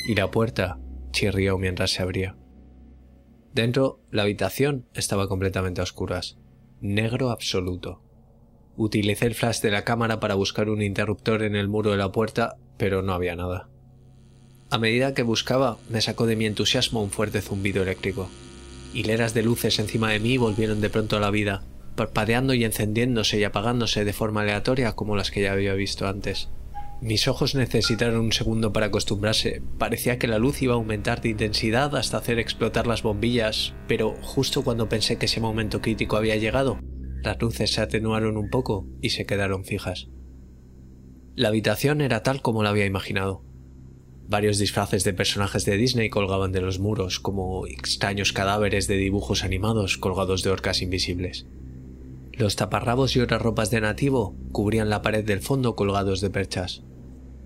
y 0.09 0.14
la 0.14 0.30
puerta 0.30 0.80
chirrió 1.12 1.59
mientras 1.59 1.90
se 1.90 2.02
abría. 2.02 2.37
Dentro, 3.52 4.00
la 4.11 4.22
habitación 4.22 4.87
estaba 4.94 5.28
completamente 5.28 5.80
a 5.80 5.85
oscuras, 5.85 6.38
negro 6.80 7.30
absoluto. 7.30 8.02
Utilicé 8.83 9.27
el 9.27 9.35
flash 9.35 9.61
de 9.61 9.71
la 9.71 9.85
cámara 9.85 10.21
para 10.21 10.37
buscar 10.37 10.71
un 10.71 10.81
interruptor 10.81 11.43
en 11.43 11.55
el 11.55 11.69
muro 11.69 11.90
de 11.90 11.99
la 11.99 12.12
puerta, 12.12 12.57
pero 12.79 13.03
no 13.03 13.12
había 13.12 13.37
nada. 13.37 13.69
A 14.71 14.79
medida 14.79 15.12
que 15.12 15.23
buscaba, 15.23 15.77
me 15.90 16.01
sacó 16.01 16.25
de 16.25 16.35
mi 16.35 16.47
entusiasmo 16.47 17.03
un 17.03 17.11
fuerte 17.11 17.43
zumbido 17.43 17.83
eléctrico. 17.83 18.31
Hileras 18.95 19.35
de 19.35 19.43
luces 19.43 19.79
encima 19.81 20.12
de 20.12 20.19
mí 20.19 20.38
volvieron 20.38 20.81
de 20.81 20.88
pronto 20.88 21.19
a 21.19 21.21
la 21.21 21.31
vida, 21.31 21.62
parpadeando 21.95 22.55
y 22.55 22.64
encendiéndose 22.64 23.38
y 23.38 23.45
apagándose 23.45 24.07
de 24.07 24.14
forma 24.14 24.40
aleatoria 24.40 24.93
como 24.93 25.14
las 25.14 25.31
que 25.31 25.43
ya 25.43 25.53
había 25.53 25.75
visto 25.75 26.09
antes. 26.09 26.49
Mis 27.03 27.29
ojos 27.29 27.55
necesitaron 27.55 28.16
un 28.19 28.33
segundo 28.33 28.73
para 28.73 28.87
acostumbrarse. 28.87 29.61
Parecía 29.77 30.19
que 30.19 30.27
la 30.27 30.38
luz 30.38 30.62
iba 30.62 30.73
a 30.73 30.77
aumentar 30.77 31.21
de 31.21 31.29
intensidad 31.29 31.95
hasta 31.97 32.16
hacer 32.16 32.38
explotar 32.38 32.87
las 32.87 33.03
bombillas, 33.03 33.75
pero 33.87 34.14
justo 34.23 34.64
cuando 34.64 34.88
pensé 34.88 35.19
que 35.19 35.27
ese 35.27 35.43
momento 35.43 35.83
crítico 35.83 36.16
había 36.16 36.37
llegado, 36.37 36.79
las 37.22 37.40
luces 37.40 37.72
se 37.72 37.80
atenuaron 37.80 38.37
un 38.37 38.50
poco 38.50 38.87
y 39.00 39.11
se 39.11 39.26
quedaron 39.26 39.64
fijas. 39.64 40.09
La 41.37 41.48
habitación 41.48 42.00
era 42.00 42.22
tal 42.22 42.42
como 42.42 42.62
la 42.62 42.70
había 42.70 42.87
imaginado. 42.87 43.42
Varios 44.28 44.59
disfraces 44.59 45.04
de 45.04 45.12
personajes 45.12 45.64
de 45.64 45.76
Disney 45.76 46.09
colgaban 46.09 46.52
de 46.52 46.61
los 46.61 46.78
muros, 46.78 47.18
como 47.18 47.66
extraños 47.66 48.33
cadáveres 48.33 48.87
de 48.87 48.96
dibujos 48.96 49.42
animados 49.42 49.98
colgados 49.98 50.42
de 50.42 50.50
orcas 50.50 50.83
invisibles. 50.83 51.46
Los 52.33 52.56
taparrabos 52.56 53.16
y 53.16 53.20
otras 53.20 53.42
ropas 53.42 53.70
de 53.70 53.80
nativo 53.80 54.37
cubrían 54.52 54.88
la 54.88 55.02
pared 55.02 55.24
del 55.24 55.40
fondo 55.40 55.74
colgados 55.74 56.20
de 56.20 56.30
perchas. 56.30 56.83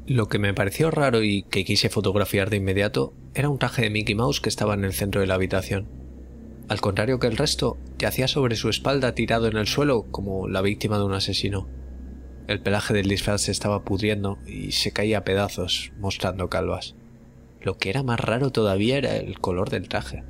Lo 0.07 0.29
que 0.29 0.39
me 0.39 0.53
pareció 0.53 0.91
raro 0.91 1.23
y 1.23 1.45
que 1.45 1.65
quise 1.65 1.89
fotografiar 1.89 2.51
de 2.51 2.59
inmediato 2.59 3.15
era 3.35 3.49
un 3.49 3.59
traje 3.59 3.83
de 3.83 3.91
Mickey 3.91 4.15
Mouse 4.15 4.41
que 4.41 4.51
estaba 4.51 4.75
en 4.75 4.85
el 4.85 4.93
centro 4.93 5.23
de 5.23 5.27
la 5.27 5.35
habitación. 5.35 6.04
Al 6.69 6.81
contrario 6.81 7.19
que 7.19 7.27
el 7.27 7.37
resto, 7.37 7.77
yacía 7.99 8.27
sobre 8.27 8.57
su 8.57 8.71
espalda 8.71 9.15
tirado 9.15 9.49
en 9.49 9.57
el 9.57 9.67
suelo 9.67 10.07
como 10.11 10.49
la 10.49 10.63
víctima 10.63 10.99
de 10.99 11.05
un 11.05 11.13
asesino. 11.13 11.69
El 12.47 12.61
pelaje 12.61 12.95
del 12.95 13.09
disfraz 13.09 13.43
se 13.43 13.53
estaba 13.53 13.85
pudriendo 13.85 14.39
y 14.47 14.73
se 14.73 14.93
caía 14.93 15.19
a 15.19 15.25
pedazos, 15.25 15.93
mostrando 15.99 16.49
calvas. 16.49 16.95
Lo 17.61 17.77
que 17.77 17.91
era 17.91 18.03
más 18.03 18.21
raro 18.21 18.51
todavía 18.51 18.97
era 18.97 19.17
el 19.17 19.41
color 19.41 19.71
del 19.71 19.89
traje. 19.89 20.25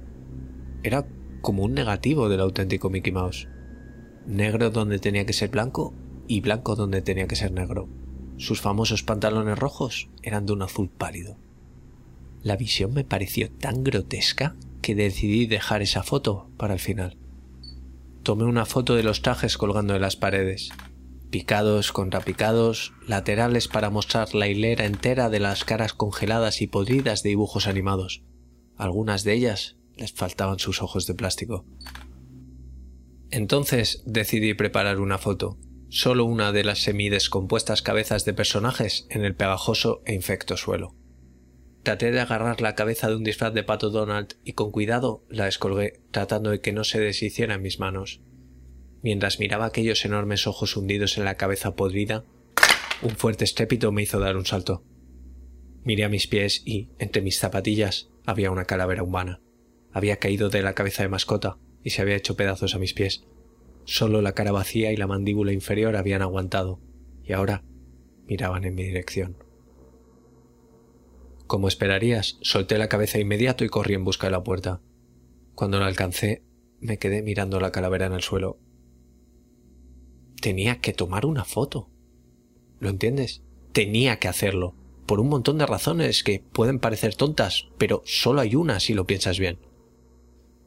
Era 0.82 1.06
como 1.40 1.62
un 1.62 1.74
negativo 1.74 2.28
del 2.28 2.40
auténtico 2.40 2.90
Mickey 2.90 3.12
Mouse. 3.12 3.48
Negro 4.26 4.70
donde 4.70 4.98
tenía 4.98 5.26
que 5.26 5.32
ser 5.32 5.50
blanco 5.50 5.94
y 6.26 6.40
blanco 6.40 6.74
donde 6.74 7.02
tenía 7.02 7.28
que 7.28 7.36
ser 7.36 7.52
negro. 7.52 7.88
Sus 8.38 8.60
famosos 8.60 9.04
pantalones 9.04 9.58
rojos 9.58 10.08
eran 10.22 10.46
de 10.46 10.52
un 10.52 10.62
azul 10.62 10.90
pálido. 10.90 11.36
La 12.42 12.56
visión 12.56 12.92
me 12.92 13.04
pareció 13.04 13.50
tan 13.50 13.84
grotesca 13.84 14.56
que 14.84 14.94
decidí 14.94 15.46
dejar 15.46 15.80
esa 15.80 16.02
foto 16.02 16.50
para 16.58 16.74
el 16.74 16.78
final. 16.78 17.16
Tomé 18.22 18.44
una 18.44 18.66
foto 18.66 18.94
de 18.96 19.02
los 19.02 19.22
trajes 19.22 19.56
colgando 19.56 19.94
en 19.94 20.02
las 20.02 20.16
paredes, 20.16 20.68
picados 21.30 21.90
contra 21.90 22.20
picados, 22.20 22.92
laterales 23.08 23.66
para 23.66 23.88
mostrar 23.88 24.34
la 24.34 24.46
hilera 24.46 24.84
entera 24.84 25.30
de 25.30 25.40
las 25.40 25.64
caras 25.64 25.94
congeladas 25.94 26.60
y 26.60 26.66
podridas 26.66 27.22
de 27.22 27.30
dibujos 27.30 27.66
animados. 27.66 28.24
Algunas 28.76 29.24
de 29.24 29.32
ellas 29.32 29.78
les 29.96 30.12
faltaban 30.12 30.58
sus 30.58 30.82
ojos 30.82 31.06
de 31.06 31.14
plástico. 31.14 31.64
Entonces 33.30 34.02
decidí 34.04 34.52
preparar 34.52 35.00
una 35.00 35.16
foto, 35.16 35.56
solo 35.88 36.26
una 36.26 36.52
de 36.52 36.62
las 36.62 36.80
semidescompuestas 36.80 37.80
cabezas 37.80 38.26
de 38.26 38.34
personajes 38.34 39.06
en 39.08 39.24
el 39.24 39.34
pegajoso 39.34 40.02
e 40.04 40.12
infecto 40.12 40.58
suelo. 40.58 40.94
Traté 41.84 42.12
de 42.12 42.20
agarrar 42.20 42.62
la 42.62 42.74
cabeza 42.74 43.08
de 43.08 43.16
un 43.16 43.24
disfraz 43.24 43.52
de 43.52 43.62
pato 43.62 43.90
Donald 43.90 44.36
y 44.42 44.54
con 44.54 44.70
cuidado 44.70 45.22
la 45.28 45.44
descolgué, 45.44 46.00
tratando 46.12 46.48
de 46.48 46.62
que 46.62 46.72
no 46.72 46.82
se 46.82 46.98
deshiciera 46.98 47.56
en 47.56 47.62
mis 47.62 47.78
manos. 47.78 48.22
Mientras 49.02 49.38
miraba 49.38 49.66
aquellos 49.66 50.02
enormes 50.06 50.46
ojos 50.46 50.78
hundidos 50.78 51.18
en 51.18 51.26
la 51.26 51.34
cabeza 51.34 51.76
podrida, 51.76 52.24
un 53.02 53.10
fuerte 53.10 53.44
estrépito 53.44 53.92
me 53.92 54.02
hizo 54.02 54.18
dar 54.18 54.38
un 54.38 54.46
salto. 54.46 54.82
Miré 55.82 56.04
a 56.04 56.08
mis 56.08 56.26
pies 56.26 56.62
y, 56.64 56.88
entre 56.98 57.20
mis 57.20 57.38
zapatillas, 57.38 58.08
había 58.24 58.50
una 58.50 58.64
calavera 58.64 59.02
humana. 59.02 59.42
Había 59.92 60.16
caído 60.16 60.48
de 60.48 60.62
la 60.62 60.72
cabeza 60.72 61.02
de 61.02 61.10
mascota 61.10 61.58
y 61.82 61.90
se 61.90 62.00
había 62.00 62.16
hecho 62.16 62.34
pedazos 62.34 62.74
a 62.74 62.78
mis 62.78 62.94
pies. 62.94 63.24
Solo 63.84 64.22
la 64.22 64.32
cara 64.32 64.52
vacía 64.52 64.90
y 64.90 64.96
la 64.96 65.06
mandíbula 65.06 65.52
inferior 65.52 65.96
habían 65.96 66.22
aguantado, 66.22 66.80
y 67.22 67.34
ahora 67.34 67.62
miraban 68.26 68.64
en 68.64 68.74
mi 68.74 68.84
dirección. 68.84 69.43
Como 71.46 71.68
esperarías, 71.68 72.38
solté 72.40 72.78
la 72.78 72.88
cabeza 72.88 73.18
inmediato 73.18 73.64
y 73.64 73.68
corrí 73.68 73.94
en 73.94 74.04
busca 74.04 74.26
de 74.26 74.32
la 74.32 74.42
puerta. 74.42 74.80
Cuando 75.54 75.78
la 75.78 75.86
alcancé, 75.86 76.42
me 76.80 76.98
quedé 76.98 77.22
mirando 77.22 77.60
la 77.60 77.72
calavera 77.72 78.06
en 78.06 78.14
el 78.14 78.22
suelo. 78.22 78.58
Tenía 80.40 80.80
que 80.80 80.92
tomar 80.92 81.26
una 81.26 81.44
foto. 81.44 81.90
¿Lo 82.80 82.88
entiendes? 82.88 83.42
Tenía 83.72 84.18
que 84.18 84.28
hacerlo, 84.28 84.74
por 85.06 85.20
un 85.20 85.28
montón 85.28 85.58
de 85.58 85.66
razones 85.66 86.22
que 86.22 86.40
pueden 86.52 86.78
parecer 86.78 87.14
tontas, 87.14 87.68
pero 87.78 88.02
solo 88.04 88.40
hay 88.40 88.54
una 88.54 88.80
si 88.80 88.94
lo 88.94 89.06
piensas 89.06 89.38
bien. 89.38 89.58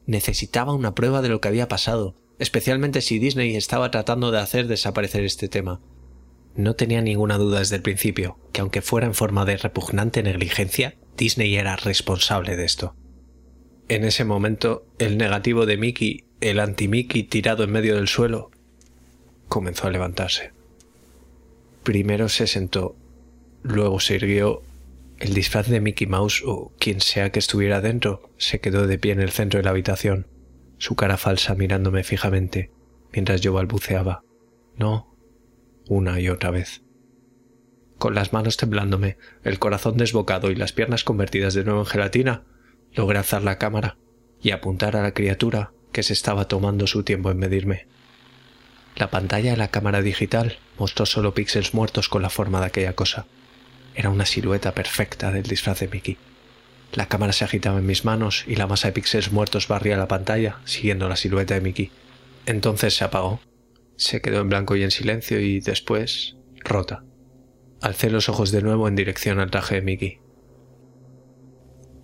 Necesitaba 0.06 0.74
una 0.74 0.94
prueba 0.94 1.22
de 1.22 1.28
lo 1.28 1.40
que 1.40 1.48
había 1.48 1.68
pasado, 1.68 2.16
especialmente 2.38 3.00
si 3.00 3.18
Disney 3.18 3.56
estaba 3.56 3.90
tratando 3.90 4.30
de 4.30 4.38
hacer 4.38 4.68
desaparecer 4.68 5.24
este 5.24 5.48
tema. 5.48 5.80
No 6.58 6.74
tenía 6.74 7.00
ninguna 7.00 7.38
duda 7.38 7.60
desde 7.60 7.76
el 7.76 7.82
principio, 7.82 8.36
que 8.52 8.62
aunque 8.62 8.82
fuera 8.82 9.06
en 9.06 9.14
forma 9.14 9.44
de 9.44 9.56
repugnante 9.56 10.24
negligencia, 10.24 10.96
Disney 11.16 11.54
era 11.54 11.76
responsable 11.76 12.56
de 12.56 12.64
esto. 12.64 12.96
En 13.88 14.02
ese 14.02 14.24
momento, 14.24 14.84
el 14.98 15.18
negativo 15.18 15.66
de 15.66 15.76
Mickey, 15.76 16.24
el 16.40 16.58
anti-Mickey 16.58 17.22
tirado 17.22 17.62
en 17.62 17.70
medio 17.70 17.94
del 17.94 18.08
suelo, 18.08 18.50
comenzó 19.46 19.86
a 19.86 19.90
levantarse. 19.90 20.50
Primero 21.84 22.28
se 22.28 22.48
sentó, 22.48 22.96
luego 23.62 24.00
se 24.00 24.16
irguió. 24.16 24.62
El 25.20 25.34
disfraz 25.34 25.68
de 25.68 25.80
Mickey 25.80 26.08
Mouse 26.08 26.42
o 26.44 26.72
quien 26.80 27.00
sea 27.00 27.30
que 27.30 27.38
estuviera 27.38 27.80
dentro 27.80 28.32
se 28.36 28.58
quedó 28.58 28.88
de 28.88 28.98
pie 28.98 29.12
en 29.12 29.20
el 29.20 29.30
centro 29.30 29.58
de 29.58 29.64
la 29.64 29.70
habitación, 29.70 30.26
su 30.78 30.96
cara 30.96 31.18
falsa 31.18 31.54
mirándome 31.54 32.02
fijamente, 32.02 32.72
mientras 33.12 33.42
yo 33.42 33.52
balbuceaba. 33.52 34.24
No, 34.76 35.08
una 35.88 36.20
y 36.20 36.28
otra 36.28 36.50
vez. 36.50 36.82
Con 37.98 38.14
las 38.14 38.32
manos 38.32 38.56
temblándome, 38.56 39.18
el 39.42 39.58
corazón 39.58 39.96
desbocado 39.96 40.50
y 40.50 40.54
las 40.54 40.72
piernas 40.72 41.02
convertidas 41.02 41.54
de 41.54 41.64
nuevo 41.64 41.80
en 41.80 41.86
gelatina, 41.86 42.44
logré 42.92 43.18
alzar 43.18 43.42
la 43.42 43.58
cámara 43.58 43.96
y 44.40 44.52
apuntar 44.52 44.96
a 44.96 45.02
la 45.02 45.14
criatura 45.14 45.72
que 45.92 46.02
se 46.02 46.12
estaba 46.12 46.46
tomando 46.46 46.86
su 46.86 47.02
tiempo 47.02 47.30
en 47.30 47.38
medirme. 47.38 47.88
La 48.96 49.10
pantalla 49.10 49.52
de 49.52 49.56
la 49.56 49.68
cámara 49.68 50.02
digital 50.02 50.58
mostró 50.78 51.06
solo 51.06 51.34
píxeles 51.34 51.74
muertos 51.74 52.08
con 52.08 52.22
la 52.22 52.30
forma 52.30 52.60
de 52.60 52.66
aquella 52.66 52.94
cosa. 52.94 53.26
Era 53.94 54.10
una 54.10 54.26
silueta 54.26 54.74
perfecta 54.74 55.32
del 55.32 55.44
disfraz 55.44 55.80
de 55.80 55.88
Mickey. 55.88 56.16
La 56.92 57.06
cámara 57.06 57.32
se 57.32 57.44
agitaba 57.44 57.78
en 57.78 57.86
mis 57.86 58.04
manos 58.04 58.44
y 58.46 58.56
la 58.56 58.66
masa 58.66 58.88
de 58.88 58.92
píxeles 58.92 59.32
muertos 59.32 59.68
barría 59.68 59.96
la 59.96 60.08
pantalla, 60.08 60.58
siguiendo 60.64 61.08
la 61.08 61.16
silueta 61.16 61.54
de 61.54 61.60
Mickey. 61.60 61.90
Entonces 62.46 62.94
se 62.94 63.04
apagó. 63.04 63.40
Se 63.98 64.20
quedó 64.20 64.40
en 64.40 64.48
blanco 64.48 64.76
y 64.76 64.84
en 64.84 64.92
silencio 64.92 65.40
y 65.40 65.58
después 65.58 66.36
rota. 66.60 67.04
Alcé 67.80 68.10
los 68.10 68.28
ojos 68.28 68.52
de 68.52 68.62
nuevo 68.62 68.86
en 68.86 68.94
dirección 68.94 69.40
al 69.40 69.50
traje 69.50 69.74
de 69.74 69.82
Mickey. 69.82 70.20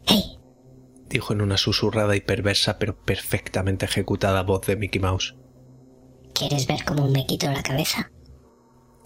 ¡Hey! 0.05 0.39
dijo 1.09 1.33
en 1.33 1.41
una 1.41 1.57
susurrada 1.57 2.17
y 2.17 2.21
perversa 2.21 2.81
pero 2.81 2.97
perfectamente 2.97 3.85
ejecutada 3.85 4.43
voz 4.43 4.67
de 4.67 4.75
Mickey 4.75 5.01
Mouse. 5.01 5.37
¿Quieres 6.35 6.67
ver 6.67 6.85
cómo 6.85 7.09
me 7.09 7.27
quito 7.27 7.47
la 7.47 7.63
cabeza? 7.63 8.11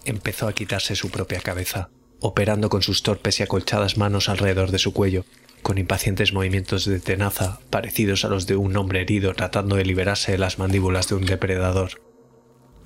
Empezó 0.06 0.48
a 0.48 0.54
quitarse 0.54 0.96
su 0.96 1.10
propia 1.10 1.40
cabeza, 1.40 1.90
operando 2.20 2.70
con 2.70 2.80
sus 2.80 3.02
torpes 3.02 3.38
y 3.38 3.42
acolchadas 3.42 3.98
manos 3.98 4.30
alrededor 4.30 4.70
de 4.70 4.78
su 4.78 4.94
cuello, 4.94 5.26
con 5.62 5.76
impacientes 5.76 6.32
movimientos 6.32 6.86
de 6.86 7.00
tenaza 7.00 7.60
parecidos 7.68 8.24
a 8.24 8.28
los 8.28 8.46
de 8.46 8.56
un 8.56 8.74
hombre 8.78 9.02
herido 9.02 9.34
tratando 9.34 9.76
de 9.76 9.84
liberarse 9.84 10.32
de 10.32 10.38
las 10.38 10.58
mandíbulas 10.58 11.10
de 11.10 11.16
un 11.16 11.26
depredador. 11.26 12.07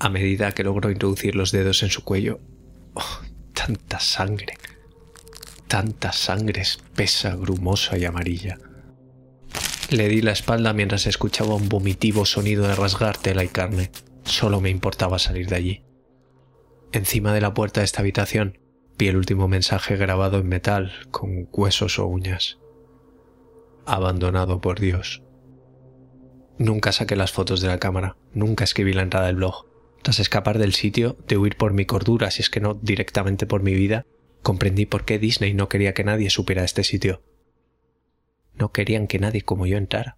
A 0.03 0.09
medida 0.09 0.51
que 0.51 0.65
logró 0.65 0.91
introducir 0.91 1.33
los 1.33 1.53
dedos 1.53 1.81
en 1.81 1.89
su 1.89 2.03
cuello, 2.03 2.41
oh, 2.93 3.21
tanta 3.53 4.01
sangre, 4.01 4.57
tanta 5.69 6.11
sangre 6.11 6.59
espesa, 6.59 7.37
grumosa 7.37 7.97
y 7.97 8.03
amarilla. 8.03 8.59
Le 9.91 10.09
di 10.09 10.21
la 10.21 10.33
espalda 10.33 10.73
mientras 10.73 11.07
escuchaba 11.07 11.55
un 11.55 11.69
vomitivo 11.69 12.25
sonido 12.25 12.67
de 12.67 12.75
rasgar 12.75 13.15
tela 13.15 13.45
y 13.45 13.47
carne. 13.47 13.91
Solo 14.25 14.59
me 14.59 14.69
importaba 14.69 15.19
salir 15.19 15.47
de 15.47 15.55
allí. 15.55 15.83
Encima 16.91 17.33
de 17.33 17.39
la 17.39 17.53
puerta 17.53 17.79
de 17.79 17.85
esta 17.85 18.01
habitación 18.01 18.59
vi 18.97 19.07
el 19.07 19.15
último 19.15 19.47
mensaje 19.47 19.95
grabado 19.95 20.39
en 20.39 20.49
metal 20.49 20.91
con 21.11 21.47
huesos 21.53 21.97
o 21.97 22.07
uñas. 22.07 22.57
Abandonado 23.85 24.59
por 24.59 24.81
Dios. 24.81 25.23
Nunca 26.57 26.91
saqué 26.91 27.15
las 27.15 27.31
fotos 27.31 27.61
de 27.61 27.69
la 27.69 27.79
cámara, 27.79 28.17
nunca 28.33 28.65
escribí 28.65 28.91
la 28.91 29.03
entrada 29.03 29.27
del 29.27 29.37
blog. 29.37 29.71
Tras 30.03 30.19
escapar 30.19 30.59
del 30.59 30.73
sitio, 30.73 31.17
de 31.29 31.37
huir 31.37 31.55
por 31.55 31.71
mi 31.71 31.85
cordura, 31.85 32.29
si 32.29 32.41
es 32.41 32.49
que 32.49 32.59
no 32.59 32.73
directamente 32.73 33.47
por 33.47 33.63
mi 33.63 33.73
vida, 33.73 34.05
comprendí 34.41 34.85
por 34.85 35.05
qué 35.05 35.17
Disney 35.17 35.53
no 35.53 35.69
quería 35.69 35.93
que 35.93 36.03
nadie 36.03 36.29
supiera 36.29 36.65
este 36.65 36.83
sitio. 36.83 37.23
No 38.53 38.73
querían 38.73 39.07
que 39.07 39.17
nadie 39.17 39.41
como 39.41 39.65
yo 39.65 39.77
entrara. 39.77 40.17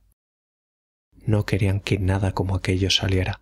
No 1.25 1.45
querían 1.45 1.79
que 1.79 1.99
nada 1.99 2.31
como 2.31 2.55
aquello 2.55 2.89
saliera. 2.89 3.41